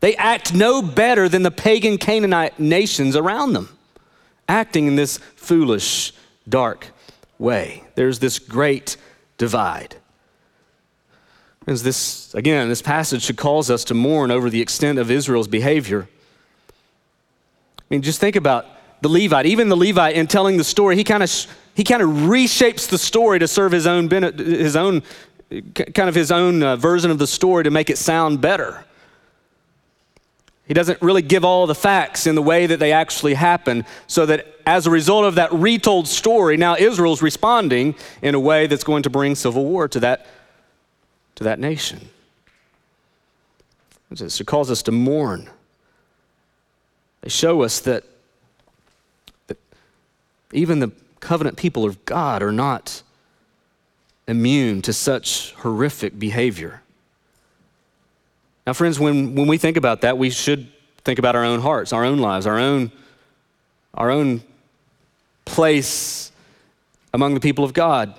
[0.00, 3.75] They act no better than the pagan Canaanite nations around them
[4.48, 6.12] acting in this foolish,
[6.48, 6.88] dark
[7.38, 7.84] way.
[7.94, 8.96] There's this great
[9.38, 9.96] divide.
[11.66, 15.48] As this, again, this passage should cause us to mourn over the extent of Israel's
[15.48, 16.08] behavior.
[17.78, 18.66] I mean, just think about
[19.00, 19.46] the Levite.
[19.46, 21.30] Even the Levite, in telling the story, he kind of
[21.74, 25.02] he kind of reshapes the story to serve his own his own
[25.74, 28.85] kind of his own uh, version of the story to make it sound better.
[30.66, 34.26] He doesn't really give all the facts in the way that they actually happen, so
[34.26, 38.82] that as a result of that retold story, now Israel's responding in a way that's
[38.82, 40.26] going to bring civil war to that,
[41.36, 42.08] to that nation.
[44.10, 45.48] It calls us to mourn.
[47.20, 48.04] They show us that,
[49.46, 49.58] that
[50.52, 53.02] even the covenant people of God are not
[54.28, 56.82] immune to such horrific behavior.
[58.66, 60.68] Now, friends, when, when we think about that, we should
[61.04, 62.90] think about our own hearts, our own lives, our own,
[63.94, 64.42] our own
[65.44, 66.32] place
[67.14, 68.18] among the people of God.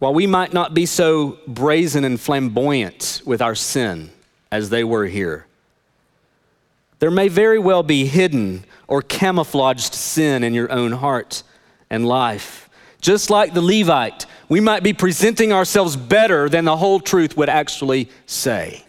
[0.00, 4.10] While we might not be so brazen and flamboyant with our sin
[4.50, 5.46] as they were here,
[6.98, 11.44] there may very well be hidden or camouflaged sin in your own heart
[11.88, 12.68] and life.
[13.00, 17.48] Just like the Levite we might be presenting ourselves better than the whole truth would
[17.48, 18.84] actually say.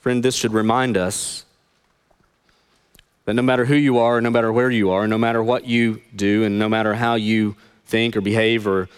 [0.00, 1.44] Friend, this should remind us
[3.24, 6.00] that no matter who you are, no matter where you are, no matter what you
[6.16, 8.88] do, and no matter how you think or behave or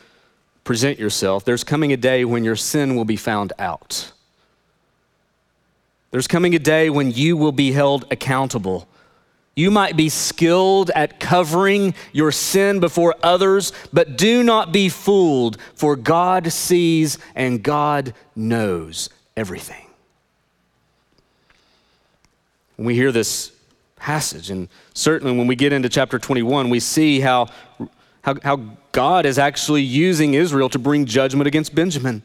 [0.63, 4.13] present yourself, there's coming a day when your sin will be found out.
[6.13, 8.87] There's coming a day when you will be held accountable
[9.61, 15.59] you might be skilled at covering your sin before others, but do not be fooled,
[15.75, 19.87] for God sees and God knows everything.
[22.77, 23.53] When we hear this
[23.97, 27.49] passage, and certainly when we get into chapter 21, we see how,
[28.23, 28.57] how, how
[28.93, 32.23] God is actually using Israel to bring judgment against Benjamin.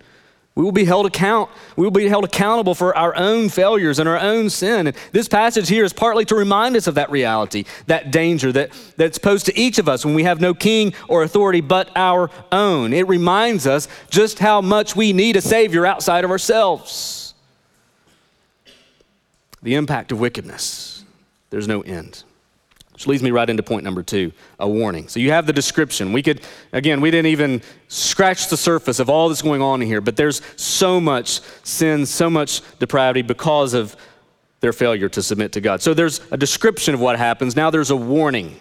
[0.55, 1.49] We will be held account.
[1.75, 4.87] We will be held accountable for our own failures and our own sin.
[4.87, 8.71] And this passage here is partly to remind us of that reality, that danger that,
[8.95, 12.31] that's posed to each of us when we have no king or authority but our
[12.53, 12.93] own.
[12.93, 17.33] It reminds us just how much we need a Savior outside of ourselves.
[19.61, 21.03] The impact of wickedness,
[21.49, 22.23] there's no end.
[22.95, 25.09] Which leads me right into point number two a warning.
[25.09, 26.13] So you have the description.
[26.13, 26.39] We could,
[26.71, 30.41] again, we didn't even scratch the surface of all that's going on here, but there's
[30.55, 33.97] so much sin, so much depravity because of
[34.61, 35.81] their failure to submit to God.
[35.81, 37.53] So there's a description of what happens.
[37.53, 38.57] Now there's a warning.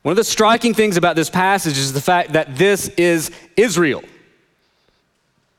[0.00, 4.02] One of the striking things about this passage is the fact that this is Israel.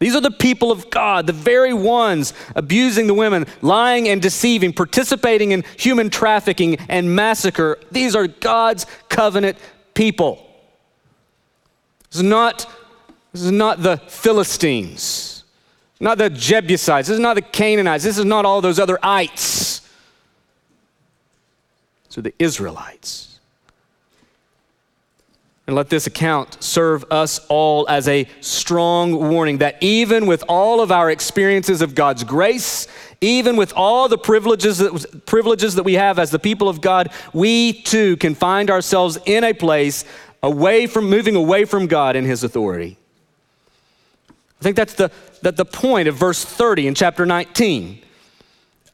[0.02, 4.74] These are the people of God, the very ones abusing the women, lying and deceiving,
[4.74, 7.78] participating in human trafficking and massacre.
[7.92, 9.60] These are God's covenant
[9.94, 10.44] people.
[12.10, 12.66] This is not,
[13.32, 15.44] this is not the Philistines.
[16.00, 19.88] not the Jebusites, this is not the Canaanites, this is not all those other ites.
[22.10, 23.31] So the Israelites.
[25.68, 30.82] And let this account serve us all as a strong warning that even with all
[30.82, 32.88] of our experiences of God's grace,
[33.22, 37.12] even with all the privileges that, privileges that we have as the people of God,
[37.32, 40.04] we too can find ourselves in a place
[40.42, 42.98] away from moving away from God and His authority.
[44.30, 48.02] I think that's the, that the point of verse 30 in chapter 19.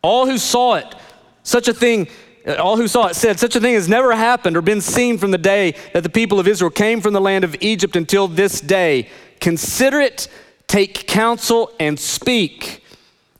[0.01, 0.93] All who saw it,
[1.43, 2.07] such a thing
[2.47, 5.31] all who saw it said, Such a thing has never happened or been seen from
[5.31, 8.61] the day that the people of Israel came from the land of Egypt until this
[8.61, 9.09] day.
[9.41, 10.27] Consider it,
[10.67, 12.83] take counsel, and speak.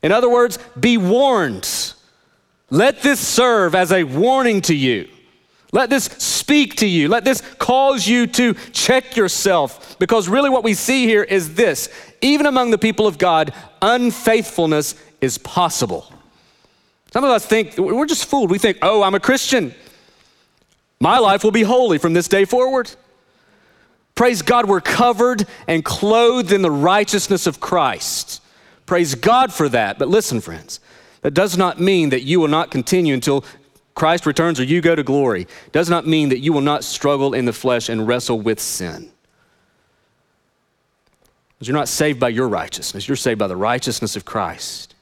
[0.03, 1.93] In other words, be warned.
[2.69, 5.07] Let this serve as a warning to you.
[5.71, 7.07] Let this speak to you.
[7.07, 9.97] Let this cause you to check yourself.
[9.99, 11.89] Because really, what we see here is this
[12.21, 16.11] even among the people of God, unfaithfulness is possible.
[17.11, 18.51] Some of us think, we're just fooled.
[18.51, 19.73] We think, oh, I'm a Christian.
[20.99, 22.91] My life will be holy from this day forward.
[24.15, 28.41] Praise God, we're covered and clothed in the righteousness of Christ.
[28.85, 29.99] Praise God for that.
[29.99, 30.79] But listen, friends,
[31.21, 33.45] that does not mean that you will not continue until
[33.93, 35.43] Christ returns or you go to glory.
[35.43, 38.59] It does not mean that you will not struggle in the flesh and wrestle with
[38.59, 39.11] sin.
[41.53, 44.95] Because you're not saved by your righteousness, you're saved by the righteousness of Christ.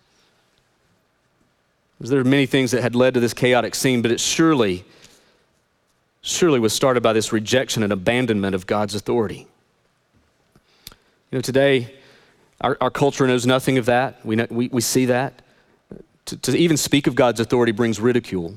[2.00, 4.84] There are many things that had led to this chaotic scene, but it surely,
[6.22, 9.48] surely was started by this rejection and abandonment of God's authority.
[11.32, 11.94] You know, today,
[12.62, 14.26] our, our culture knows nothing of that.
[14.26, 15.42] We, know, we, we see that.
[16.26, 18.56] To, to even speak of God's authority brings ridicule.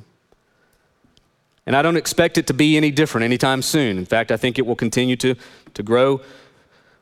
[1.67, 3.99] And I don't expect it to be any different anytime soon.
[3.99, 5.35] In fact, I think it will continue to,
[5.75, 6.23] to grow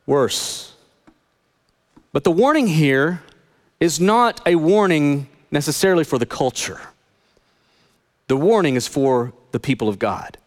[0.07, 0.75] worse.
[2.13, 3.23] But the warning here
[3.79, 6.81] is not a warning necessarily for the culture.
[8.29, 10.39] The warning is for the people of God.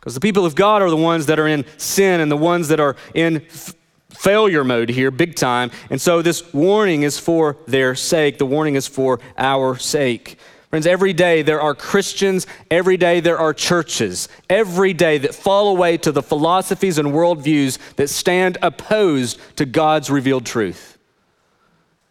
[0.00, 2.68] Because the people of God are the ones that are in sin and the ones
[2.68, 3.74] that are in f-
[4.10, 5.70] failure mode here, big time.
[5.90, 8.38] And so this warning is for their sake.
[8.38, 10.38] The warning is for our sake.
[10.70, 15.68] Friends, every day there are Christians, every day there are churches, every day that fall
[15.68, 20.91] away to the philosophies and worldviews that stand opposed to God's revealed truth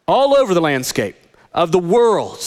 [0.07, 1.15] all over the landscape
[1.53, 2.39] of the world,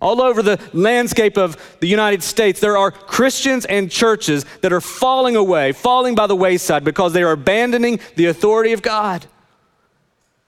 [0.00, 4.80] all over the landscape of the United States, there are Christians and churches that are
[4.80, 9.26] falling away, falling by the wayside because they are abandoning the authority of God.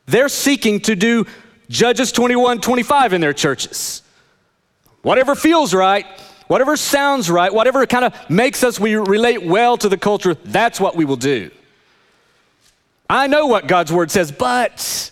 [0.07, 1.27] They're seeking to do
[1.69, 4.03] Judges 21 25 in their churches.
[5.03, 6.07] Whatever feels right,
[6.47, 10.81] whatever sounds right, whatever kind of makes us we relate well to the culture, that's
[10.81, 11.51] what we will do.
[13.09, 15.11] I know what God's word says, but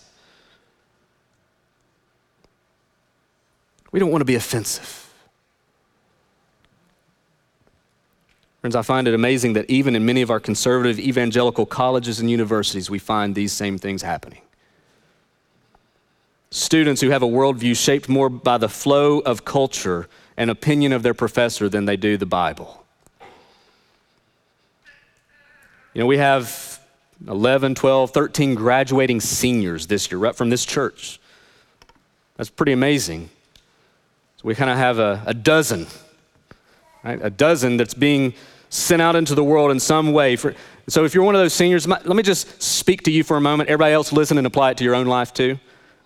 [3.93, 5.01] We don't want to be offensive.
[8.61, 12.31] Friends, I find it amazing that even in many of our conservative evangelical colleges and
[12.31, 14.43] universities, we find these same things happening.
[16.51, 21.03] Students who have a worldview shaped more by the flow of culture and opinion of
[21.03, 22.85] their professor than they do the Bible.
[25.95, 26.81] You know, we have
[27.27, 31.19] 11, 12, 13 graduating seniors this year, right from this church.
[32.37, 33.31] That's pretty amazing.
[34.41, 35.87] So we kind of have a, a dozen,
[37.05, 37.19] right?
[37.23, 38.33] A dozen that's being
[38.71, 40.35] sent out into the world in some way.
[40.35, 40.55] For,
[40.89, 43.41] so if you're one of those seniors, let me just speak to you for a
[43.41, 43.69] moment.
[43.69, 45.59] Everybody else listen and apply it to your own life too.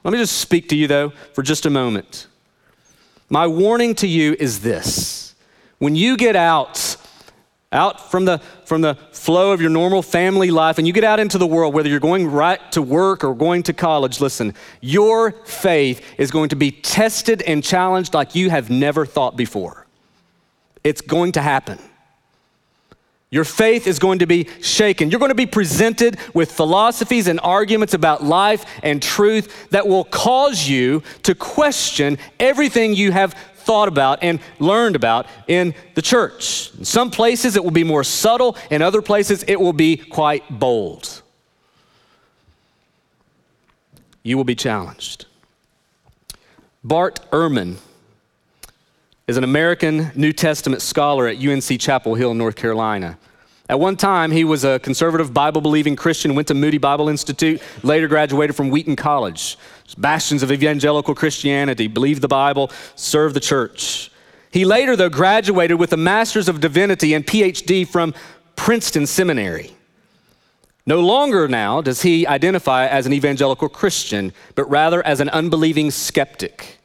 [0.02, 2.26] Let me just speak to you though for just a moment.
[3.28, 5.36] My warning to you is this.
[5.78, 6.93] When you get out
[7.74, 11.20] out from the, from the flow of your normal family life and you get out
[11.20, 15.32] into the world, whether you're going right to work or going to college, listen, your
[15.44, 19.86] faith is going to be tested and challenged like you have never thought before.
[20.82, 21.78] It's going to happen.
[23.34, 25.10] Your faith is going to be shaken.
[25.10, 30.04] You're going to be presented with philosophies and arguments about life and truth that will
[30.04, 36.72] cause you to question everything you have thought about and learned about in the church.
[36.78, 40.44] In some places it will be more subtle, in other places it will be quite
[40.50, 41.22] bold.
[44.22, 45.26] You will be challenged.
[46.82, 47.76] Bart Ehrman
[49.26, 53.18] is an American New Testament scholar at UNC Chapel Hill, North Carolina.
[53.66, 57.62] At one time, he was a conservative, Bible believing Christian, went to Moody Bible Institute,
[57.82, 59.56] later graduated from Wheaton College.
[59.98, 64.10] Bastions of evangelical Christianity, believe the Bible, serve the church.
[64.50, 68.14] He later, though, graduated with a Master's of Divinity and PhD from
[68.56, 69.74] Princeton Seminary.
[70.86, 75.90] No longer now does he identify as an evangelical Christian, but rather as an unbelieving
[75.90, 76.78] skeptic.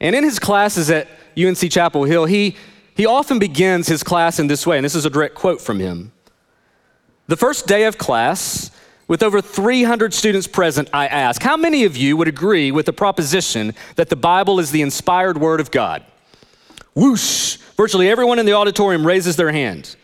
[0.00, 1.08] And in his classes at
[1.38, 2.56] UNC Chapel Hill, he,
[2.94, 5.78] he often begins his class in this way, and this is a direct quote from
[5.78, 6.12] him.
[7.26, 8.70] The first day of class,
[9.06, 12.92] with over 300 students present, I ask, how many of you would agree with the
[12.92, 16.04] proposition that the Bible is the inspired word of God?
[16.94, 17.56] Whoosh!
[17.76, 19.96] Virtually everyone in the auditorium raises their hand.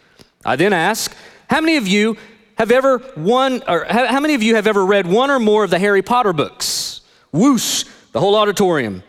[0.44, 1.14] I then ask,
[1.48, 2.16] how many of you
[2.56, 5.70] have ever one, or how many of you have ever read one or more of
[5.70, 7.00] the Harry Potter books?
[7.32, 7.84] Whoosh!
[8.12, 9.02] The whole auditorium.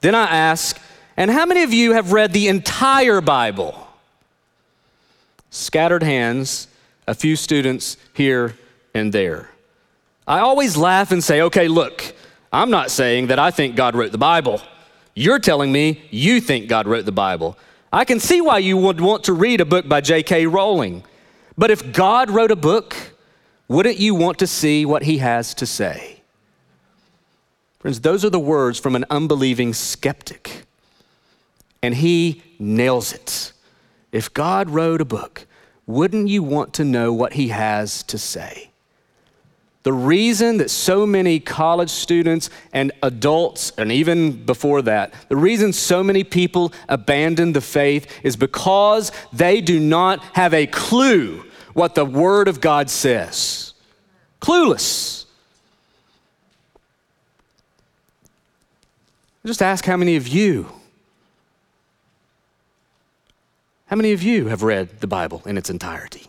[0.00, 0.80] Then I ask,
[1.16, 3.86] and how many of you have read the entire Bible?
[5.50, 6.68] Scattered hands,
[7.06, 8.54] a few students here
[8.98, 9.50] and there.
[10.26, 12.14] I always laugh and say, okay, look,
[12.52, 14.60] I'm not saying that I think God wrote the Bible.
[15.14, 17.56] You're telling me you think God wrote the Bible.
[17.92, 20.46] I can see why you would want to read a book by J.K.
[20.46, 21.02] Rowling.
[21.56, 22.94] But if God wrote a book,
[23.66, 26.20] wouldn't you want to see what he has to say?
[27.78, 30.64] Friends, those are the words from an unbelieving skeptic.
[31.82, 33.52] And he nails it.
[34.12, 35.46] If God wrote a book,
[35.86, 38.67] wouldn't you want to know what he has to say?
[39.84, 45.72] The reason that so many college students and adults, and even before that, the reason
[45.72, 51.94] so many people abandon the faith is because they do not have a clue what
[51.94, 53.72] the Word of God says.
[54.40, 55.26] Clueless.
[59.46, 60.70] Just ask how many of you,
[63.86, 66.26] how many of you have read the Bible in its entirety?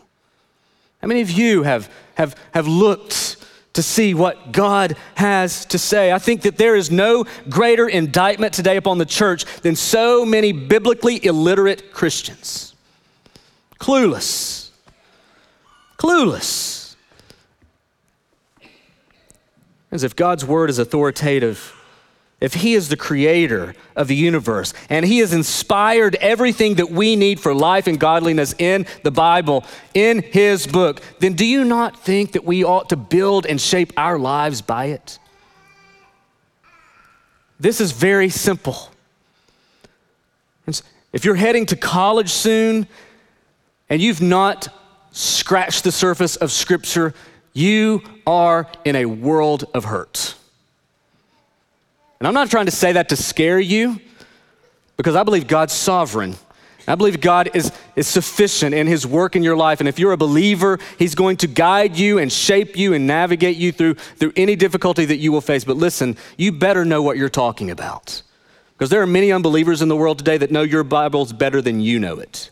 [1.02, 3.36] How many of you have, have, have looked
[3.72, 6.12] to see what God has to say.
[6.12, 10.52] I think that there is no greater indictment today upon the church than so many
[10.52, 12.74] biblically illiterate Christians.
[13.78, 14.70] Clueless.
[15.98, 16.96] Clueless.
[19.92, 21.76] As if God's word is authoritative
[22.40, 27.16] if He is the creator of the universe and He has inspired everything that we
[27.16, 29.64] need for life and godliness in the Bible,
[29.94, 33.92] in His book, then do you not think that we ought to build and shape
[33.96, 35.18] our lives by it?
[37.58, 38.90] This is very simple.
[41.12, 42.86] If you're heading to college soon
[43.88, 44.68] and you've not
[45.10, 47.12] scratched the surface of Scripture,
[47.52, 50.36] you are in a world of hurt.
[52.20, 53.98] And I'm not trying to say that to scare you,
[54.98, 56.36] because I believe God's sovereign.
[56.86, 59.80] I believe God is, is sufficient in His work in your life.
[59.80, 63.56] And if you're a believer, He's going to guide you and shape you and navigate
[63.56, 65.64] you through, through any difficulty that you will face.
[65.64, 68.22] But listen, you better know what you're talking about.
[68.72, 71.80] Because there are many unbelievers in the world today that know your Bible's better than
[71.80, 72.50] you know it.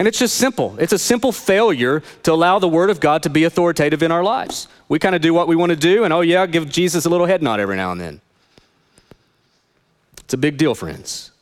[0.00, 0.76] And it's just simple.
[0.78, 4.24] It's a simple failure to allow the Word of God to be authoritative in our
[4.24, 4.66] lives.
[4.88, 7.10] We kind of do what we want to do, and oh, yeah, give Jesus a
[7.10, 8.22] little head nod every now and then.
[10.20, 11.32] It's a big deal, friends.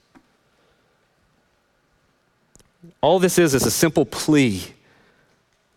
[3.01, 4.65] All this is is a simple plea.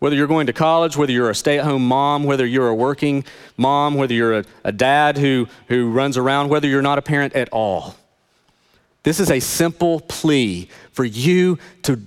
[0.00, 2.74] Whether you're going to college, whether you're a stay at home mom, whether you're a
[2.74, 3.24] working
[3.56, 7.34] mom, whether you're a, a dad who, who runs around, whether you're not a parent
[7.34, 7.94] at all.
[9.04, 12.00] This is a simple plea for you to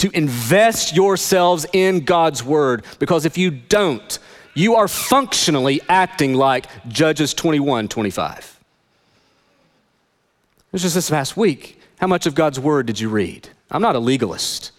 [0.00, 4.18] to invest yourselves in God's word because if you don't,
[4.54, 8.58] you are functionally acting like Judges 21 25.
[10.58, 11.80] It was just this past week.
[11.98, 13.50] How much of God's word did you read?
[13.70, 14.72] I'm not a legalist.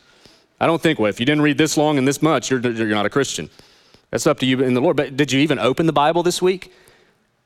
[0.59, 2.87] I don't think, well, if you didn't read this long and this much, you're, you're
[2.87, 3.49] not a Christian.
[4.09, 4.97] That's up to you in the Lord.
[4.97, 6.73] But did you even open the Bible this week?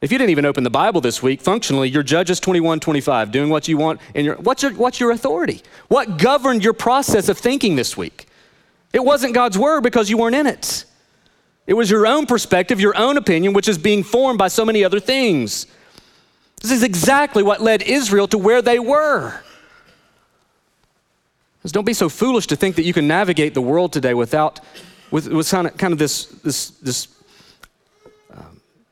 [0.02, 3.50] If you didn't even open the Bible this week, functionally, you're Judges 21, 25, doing
[3.50, 5.62] what you want in your, what's your, what's your authority?
[5.88, 8.28] What governed your process of thinking this week?
[8.94, 10.86] It wasn't God's word because you weren't in it.
[11.66, 14.84] It was your own perspective, your own opinion, which is being formed by so many
[14.84, 15.66] other things.
[16.62, 19.42] This is exactly what led Israel to where they were.
[21.72, 24.60] Don't be so foolish to think that you can navigate the world today without,
[25.10, 27.08] with, with kind of, kind of this, this, this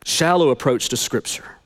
[0.06, 1.58] shallow approach to Scripture.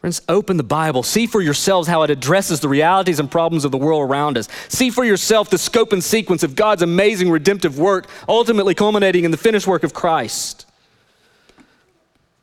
[0.00, 1.02] Friends, open the Bible.
[1.02, 4.48] See for yourselves how it addresses the realities and problems of the world around us.
[4.68, 9.32] See for yourself the scope and sequence of God's amazing redemptive work, ultimately culminating in
[9.32, 10.66] the finished work of Christ.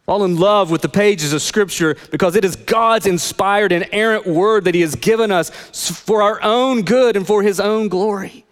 [0.06, 4.28] Fall in love with the pages of Scripture because it is God's inspired and errant
[4.28, 8.46] word that He has given us for our own good and for His own glory.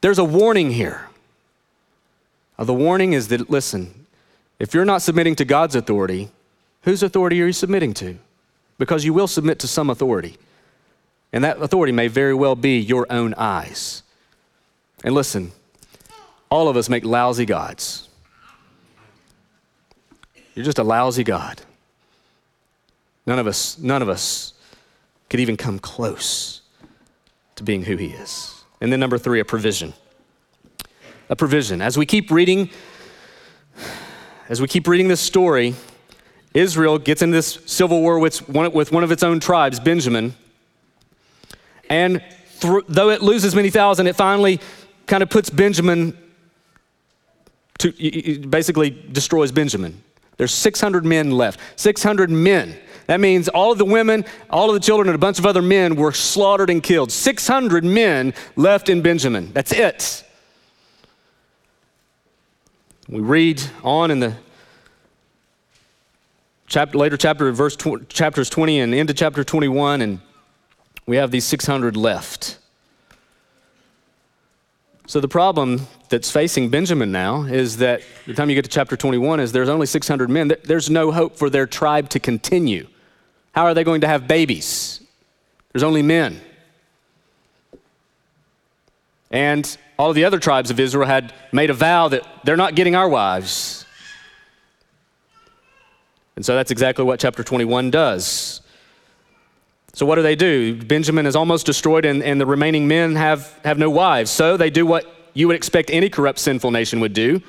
[0.00, 1.08] There's a warning here.
[2.58, 4.06] Uh, the warning is that, listen,
[4.58, 6.30] if you're not submitting to God's authority,
[6.82, 8.18] whose authority are you submitting to?
[8.78, 10.36] Because you will submit to some authority.
[11.32, 14.02] And that authority may very well be your own eyes.
[15.02, 15.52] And listen,
[16.50, 18.08] all of us make lousy gods.
[20.54, 21.60] You're just a lousy God.
[23.26, 24.54] None of us, none of us
[25.28, 26.60] could even come close
[27.56, 28.62] to being who He is.
[28.80, 29.94] And then number three, a provision.
[31.28, 31.80] A provision.
[31.80, 32.70] As we keep reading,
[34.48, 35.74] as we keep reading this story,
[36.52, 40.34] Israel gets into this civil war with one, with one of its own tribes, Benjamin.
[41.88, 42.22] And
[42.60, 44.60] th- though it loses many thousand, it finally
[45.06, 46.16] kind of puts Benjamin
[47.78, 50.02] to basically destroys Benjamin.
[50.36, 51.60] There's 600 men left.
[51.76, 52.76] 600 men.
[53.06, 55.62] That means all of the women, all of the children, and a bunch of other
[55.62, 57.12] men were slaughtered and killed.
[57.12, 59.52] 600 men left in Benjamin.
[59.52, 60.24] That's it.
[63.08, 64.34] We read on in the
[66.66, 70.20] chapter, later chapter, verse tw- chapters 20 and into chapter 21, and
[71.06, 72.58] we have these 600 left.
[75.06, 78.96] So the problem that's facing Benjamin now is that the time you get to chapter
[78.96, 80.52] 21 is there's only 600 men.
[80.64, 82.86] There's no hope for their tribe to continue.
[83.54, 85.00] How are they going to have babies?
[85.72, 86.40] There's only men.
[89.34, 92.76] And all of the other tribes of Israel had made a vow that they're not
[92.76, 93.84] getting our wives.
[96.36, 98.60] And so that's exactly what chapter 21 does.
[99.92, 100.80] So, what do they do?
[100.82, 104.30] Benjamin is almost destroyed, and, and the remaining men have, have no wives.
[104.30, 105.04] So, they do what
[105.34, 107.42] you would expect any corrupt, sinful nation would do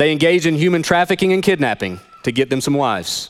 [0.00, 3.28] they engage in human trafficking and kidnapping to get them some wives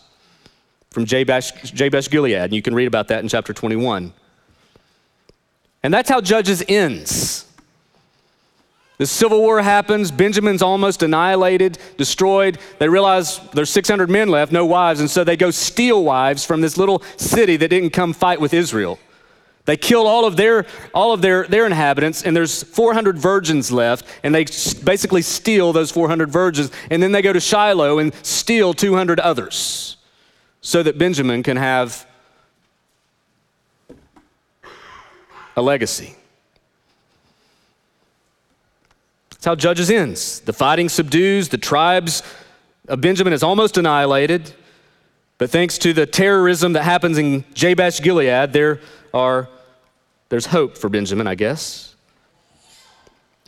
[0.91, 2.37] from Jabesh, Jabesh Gilead.
[2.37, 4.13] And you can read about that in chapter 21.
[5.83, 7.50] And that's how Judges ends.
[9.01, 10.11] The civil war happens.
[10.11, 12.59] Benjamin's almost annihilated, destroyed.
[12.79, 16.61] They realize there's 600 men left, no wives, and so they go steal wives from
[16.61, 18.99] this little city that didn't come fight with Israel.
[19.65, 24.05] They kill all of their all of their their inhabitants, and there's 400 virgins left,
[24.23, 24.45] and they
[24.85, 29.97] basically steal those 400 virgins, and then they go to Shiloh and steal 200 others,
[30.61, 32.07] so that Benjamin can have
[35.57, 36.17] a legacy.
[39.41, 40.41] That's how Judges ends.
[40.41, 42.23] The fighting subdues, the tribes
[42.89, 44.53] of Benjamin is almost annihilated.
[45.39, 48.81] But thanks to the terrorism that happens in Jabesh Gilead, there
[49.15, 49.49] are
[50.29, 51.95] there's hope for Benjamin, I guess.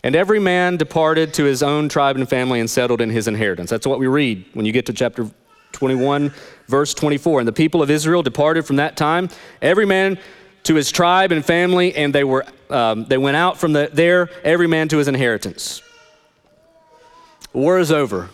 [0.03, 3.69] And every man departed to his own tribe and family and settled in his inheritance.
[3.69, 5.31] That's what we read when you get to chapter
[5.73, 6.33] 21,
[6.69, 7.41] verse 24.
[7.41, 9.29] And the people of Israel departed from that time,
[9.61, 10.19] every man
[10.63, 14.31] to his tribe and family, and they, were, um, they went out from the, there,
[14.45, 15.83] every man to his inheritance.
[17.53, 18.31] War is over.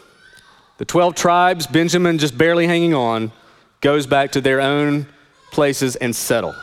[0.79, 3.33] The 12 tribes, Benjamin just barely hanging on,
[3.81, 5.07] goes back to their own
[5.51, 6.55] places and settle.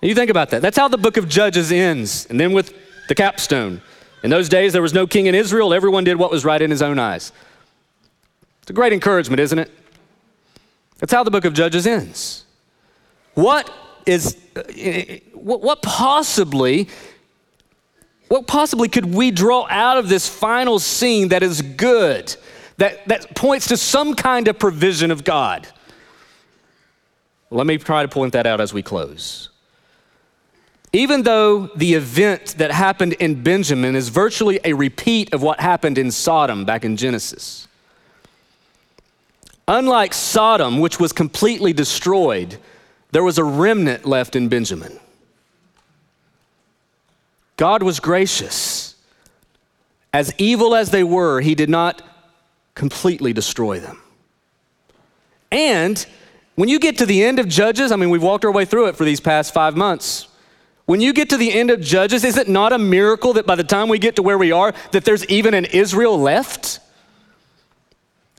[0.00, 0.62] you think about that.
[0.62, 2.26] That's how the book of Judges ends.
[2.30, 2.74] And then with
[3.08, 3.82] the capstone.
[4.22, 5.72] In those days, there was no king in Israel.
[5.72, 7.32] Everyone did what was right in his own eyes.
[8.62, 9.70] It's a great encouragement, isn't it?
[10.98, 12.44] That's how the book of Judges ends.
[13.34, 13.70] What
[14.08, 14.62] is, uh,
[15.34, 16.88] what possibly,
[18.28, 22.34] what possibly could we draw out of this final scene that is good,
[22.78, 25.68] that, that points to some kind of provision of God?
[27.50, 29.50] Let me try to point that out as we close.
[30.92, 35.98] Even though the event that happened in Benjamin is virtually a repeat of what happened
[35.98, 37.68] in Sodom back in Genesis,
[39.66, 42.58] unlike Sodom, which was completely destroyed,
[43.10, 44.98] there was a remnant left in Benjamin.
[47.56, 48.94] God was gracious.
[50.12, 52.02] As evil as they were, He did not
[52.74, 54.00] completely destroy them.
[55.50, 56.04] And
[56.54, 58.86] when you get to the end of Judges, I mean, we've walked our way through
[58.86, 60.28] it for these past five months.
[60.86, 63.54] When you get to the end of Judges, is it not a miracle that by
[63.54, 66.80] the time we get to where we are, that there's even an Israel left?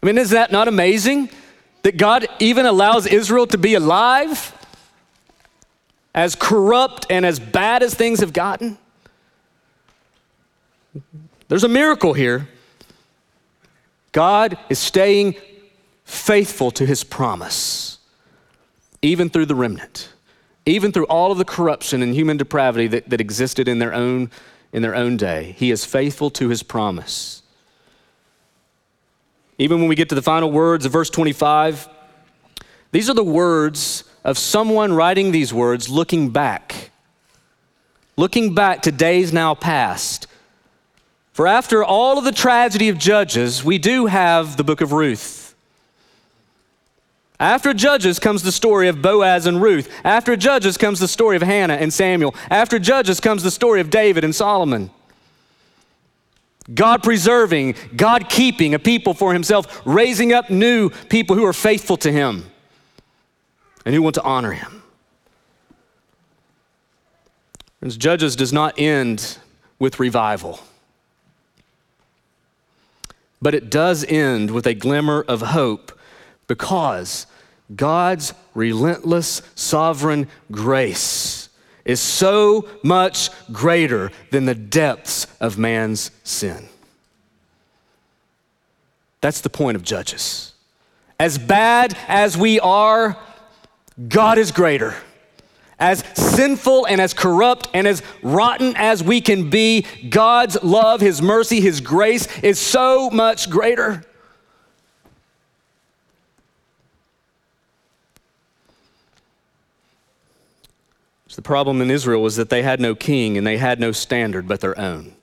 [0.01, 1.30] I mean, is that not amazing?
[1.84, 4.55] That God even allows Israel to be alive?
[6.14, 8.78] As corrupt and as bad as things have gotten?
[11.47, 12.47] There's a miracle here.
[14.12, 15.36] God is staying
[16.03, 17.99] faithful to his promise,
[19.01, 20.10] even through the remnant,
[20.66, 24.32] even through all of the corruption and human depravity that, that existed in their, own,
[24.74, 25.55] in their own day.
[25.57, 27.43] He is faithful to his promise.
[29.60, 31.88] Even when we get to the final words of verse 25,
[32.91, 36.91] these are the words of someone writing these words looking back,
[38.17, 40.28] looking back to days now past.
[41.32, 45.55] For after all of the tragedy of Judges, we do have the book of Ruth.
[47.39, 49.89] After Judges comes the story of Boaz and Ruth.
[50.03, 52.36] After Judges comes the story of Hannah and Samuel.
[52.49, 54.89] After Judges comes the story of David and Solomon.
[56.74, 61.95] God preserving, God keeping a people for himself, raising up new people who are faithful
[61.97, 62.51] to him
[63.86, 64.84] and who want to honor him.
[67.80, 69.38] Friends, Judges does not end
[69.80, 70.60] with revival,
[73.42, 75.98] but it does end with a glimmer of hope
[76.48, 77.26] because
[77.74, 81.50] God's relentless sovereign grace
[81.86, 86.68] is so much greater than the depths of man's sin.
[89.22, 90.54] That's the point of Judges.
[91.20, 93.18] As bad as we are,
[94.08, 94.95] God is greater.
[95.78, 101.22] As sinful and as corrupt and as rotten as we can be, God's love, His
[101.22, 104.04] mercy, His grace is so much greater.
[111.28, 113.91] So the problem in Israel was that they had no king and they had no
[113.91, 115.14] standard but their own.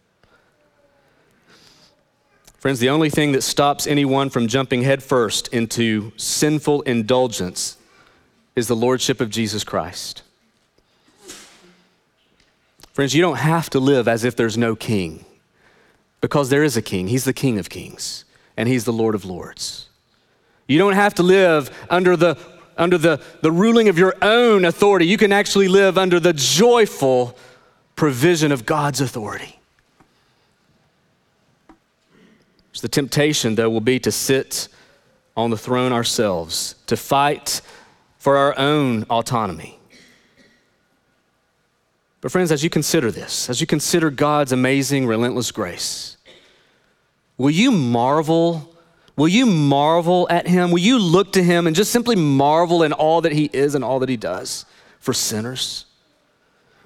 [2.58, 7.76] Friends, the only thing that stops anyone from jumping headfirst into sinful indulgence
[8.56, 10.22] is the lordship of Jesus Christ.
[12.94, 15.26] Friends, you don't have to live as if there's no king
[16.22, 17.08] because there is a king.
[17.08, 18.24] He's the king of kings
[18.56, 19.90] and he's the Lord of lords.
[20.66, 22.38] You don't have to live under the
[22.78, 25.06] under the, the ruling of your own authority.
[25.06, 27.36] You can actually live under the joyful
[27.94, 29.58] provision of God's authority.
[32.74, 34.68] So the temptation, though, will be to sit
[35.38, 37.62] on the throne ourselves, to fight
[38.26, 39.78] for our own autonomy.
[42.20, 46.16] But, friends, as you consider this, as you consider God's amazing, relentless grace,
[47.38, 48.72] will you marvel
[49.14, 50.72] Will you marvel at him?
[50.72, 53.82] Will you look to him and just simply marvel in all that he is and
[53.82, 54.66] all that he does
[54.98, 55.86] for sinners?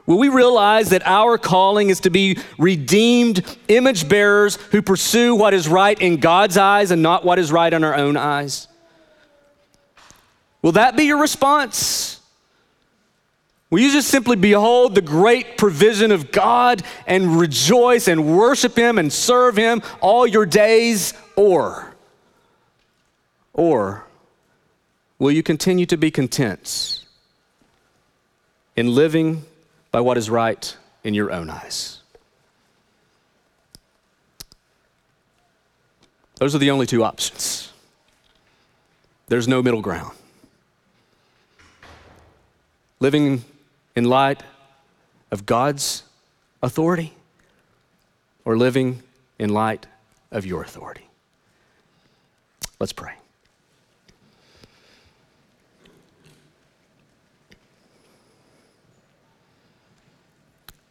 [0.06, 5.54] Will we realize that our calling is to be redeemed image bearers who pursue what
[5.54, 8.68] is right in God's eyes and not what is right in our own eyes?
[10.62, 12.20] Will that be your response?
[13.70, 18.98] Will you just simply behold the great provision of God and rejoice and worship Him
[18.98, 21.14] and serve Him all your days?
[21.36, 21.94] Or,
[23.54, 24.04] or
[25.20, 27.04] will you continue to be content
[28.74, 29.44] in living
[29.92, 32.00] by what is right in your own eyes?
[36.40, 37.70] Those are the only two options.
[39.28, 40.16] There's no middle ground.
[43.00, 43.44] Living
[43.96, 44.42] in light
[45.30, 46.02] of God's
[46.62, 47.14] authority
[48.44, 49.02] or living
[49.38, 49.86] in light
[50.30, 51.08] of your authority.
[52.78, 53.14] Let's pray.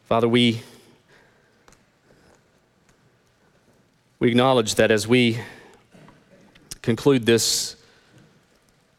[0.09, 0.61] Father, we,
[4.17, 5.37] we acknowledge that as we
[6.81, 7.75] conclude this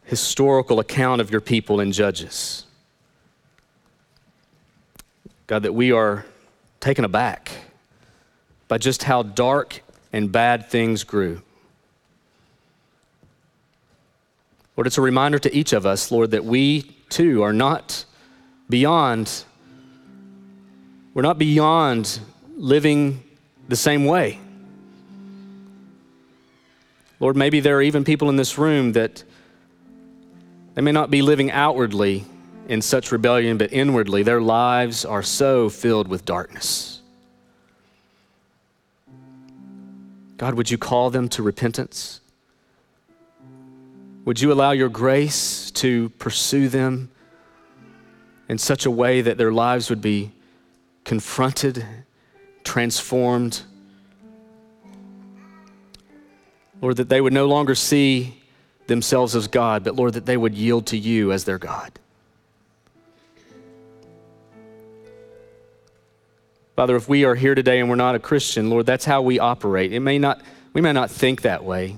[0.04, 2.64] historical account of your people in Judges,
[5.50, 6.24] God, that we are
[6.78, 7.50] taken aback
[8.68, 9.82] by just how dark
[10.12, 11.42] and bad things grew.
[14.76, 18.04] Lord, it's a reminder to each of us, Lord, that we too are not
[18.68, 19.42] beyond
[21.14, 22.20] we're not beyond
[22.56, 23.20] living
[23.66, 24.38] the same way.
[27.18, 29.24] Lord, maybe there are even people in this room that
[30.74, 32.24] they may not be living outwardly
[32.70, 37.02] in such rebellion, but inwardly their lives are so filled with darkness.
[40.38, 42.20] God, would you call them to repentance?
[44.24, 47.10] Would you allow your grace to pursue them
[48.48, 50.32] in such a way that their lives would be
[51.04, 51.84] confronted,
[52.64, 53.62] transformed.
[56.80, 58.42] Lord, that they would no longer see
[58.86, 61.98] themselves as God, but Lord, that they would yield to you as their God.
[66.80, 69.38] Father, if we are here today and we're not a Christian, Lord, that's how we
[69.38, 69.92] operate.
[69.92, 70.40] It may not,
[70.72, 71.94] we may not think that way.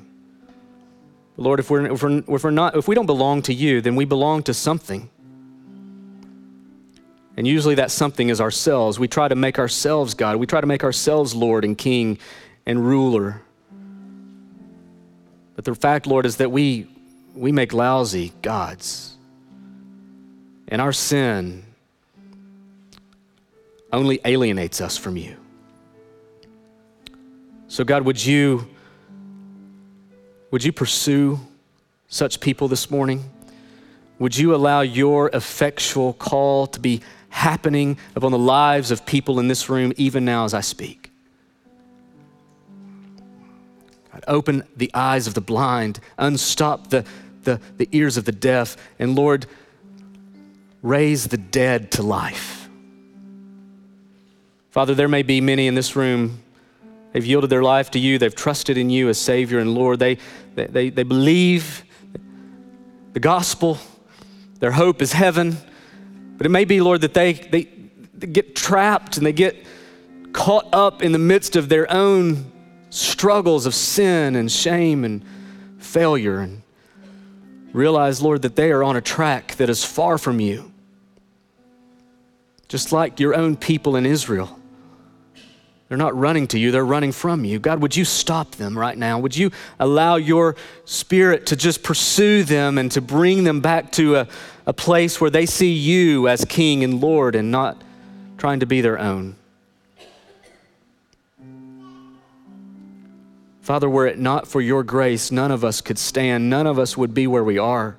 [1.36, 3.80] But Lord, if we're, if, we're, if we're not, if we don't belong to you,
[3.80, 5.08] then we belong to something.
[7.36, 8.98] And usually that something is ourselves.
[8.98, 10.34] We try to make ourselves God.
[10.34, 12.18] We try to make ourselves Lord and King
[12.66, 13.40] and ruler.
[15.54, 16.88] But the fact, Lord, is that we,
[17.36, 19.16] we make lousy gods.
[20.66, 21.66] And our sin
[23.92, 25.36] only alienates us from you.
[27.68, 28.68] So, God, would you,
[30.50, 31.40] would you pursue
[32.08, 33.30] such people this morning?
[34.18, 39.48] Would you allow your effectual call to be happening upon the lives of people in
[39.48, 41.10] this room, even now as I speak.
[44.12, 44.24] God.
[44.28, 47.04] Open the eyes of the blind, unstop the,
[47.42, 49.46] the, the ears of the deaf, and Lord,
[50.82, 52.61] raise the dead to life.
[54.72, 56.42] Father, there may be many in this room,
[57.12, 59.98] they've yielded their life to you, they've trusted in you as Savior and Lord.
[59.98, 60.16] They,
[60.54, 61.84] they, they believe
[63.12, 63.76] the gospel,
[64.60, 65.58] their hope is heaven.
[66.38, 67.68] But it may be, Lord, that they, they,
[68.14, 69.62] they get trapped and they get
[70.32, 72.50] caught up in the midst of their own
[72.88, 75.22] struggles of sin and shame and
[75.80, 76.62] failure and
[77.74, 80.72] realize, Lord, that they are on a track that is far from you.
[82.68, 84.60] Just like your own people in Israel.
[85.92, 87.58] They're not running to you, they're running from you.
[87.58, 89.18] God, would you stop them right now?
[89.18, 94.16] Would you allow your spirit to just pursue them and to bring them back to
[94.16, 94.28] a,
[94.64, 97.82] a place where they see you as King and Lord and not
[98.38, 99.36] trying to be their own?
[103.60, 106.48] Father, were it not for your grace, none of us could stand.
[106.48, 107.98] None of us would be where we are.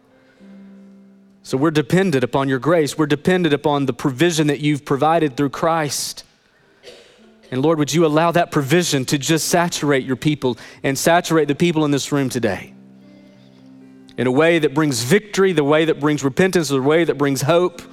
[1.44, 2.98] So we're dependent upon your grace.
[2.98, 6.24] We're dependent upon the provision that you've provided through Christ.
[7.54, 11.54] And Lord, would you allow that provision to just saturate your people and saturate the
[11.54, 12.74] people in this room today
[14.18, 17.44] in a way that brings victory, the way that brings repentance, the way that brings
[17.44, 17.84] hope.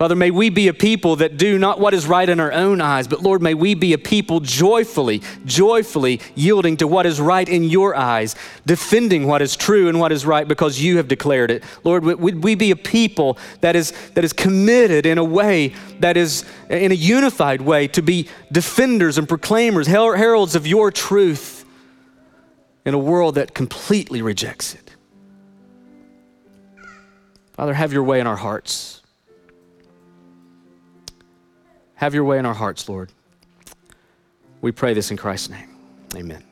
[0.00, 2.80] Father, may we be a people that do not what is right in our own
[2.80, 7.46] eyes, but Lord, may we be a people joyfully, joyfully yielding to what is right
[7.46, 8.34] in your eyes,
[8.64, 11.64] defending what is true and what is right because you have declared it.
[11.84, 16.16] Lord, would we be a people that is, that is committed in a way that
[16.16, 21.66] is in a unified way to be defenders and proclaimers, heralds of your truth
[22.86, 24.96] in a world that completely rejects it.
[27.52, 28.99] Father, have your way in our hearts.
[32.00, 33.12] Have your way in our hearts, Lord.
[34.62, 35.76] We pray this in Christ's name.
[36.16, 36.49] Amen.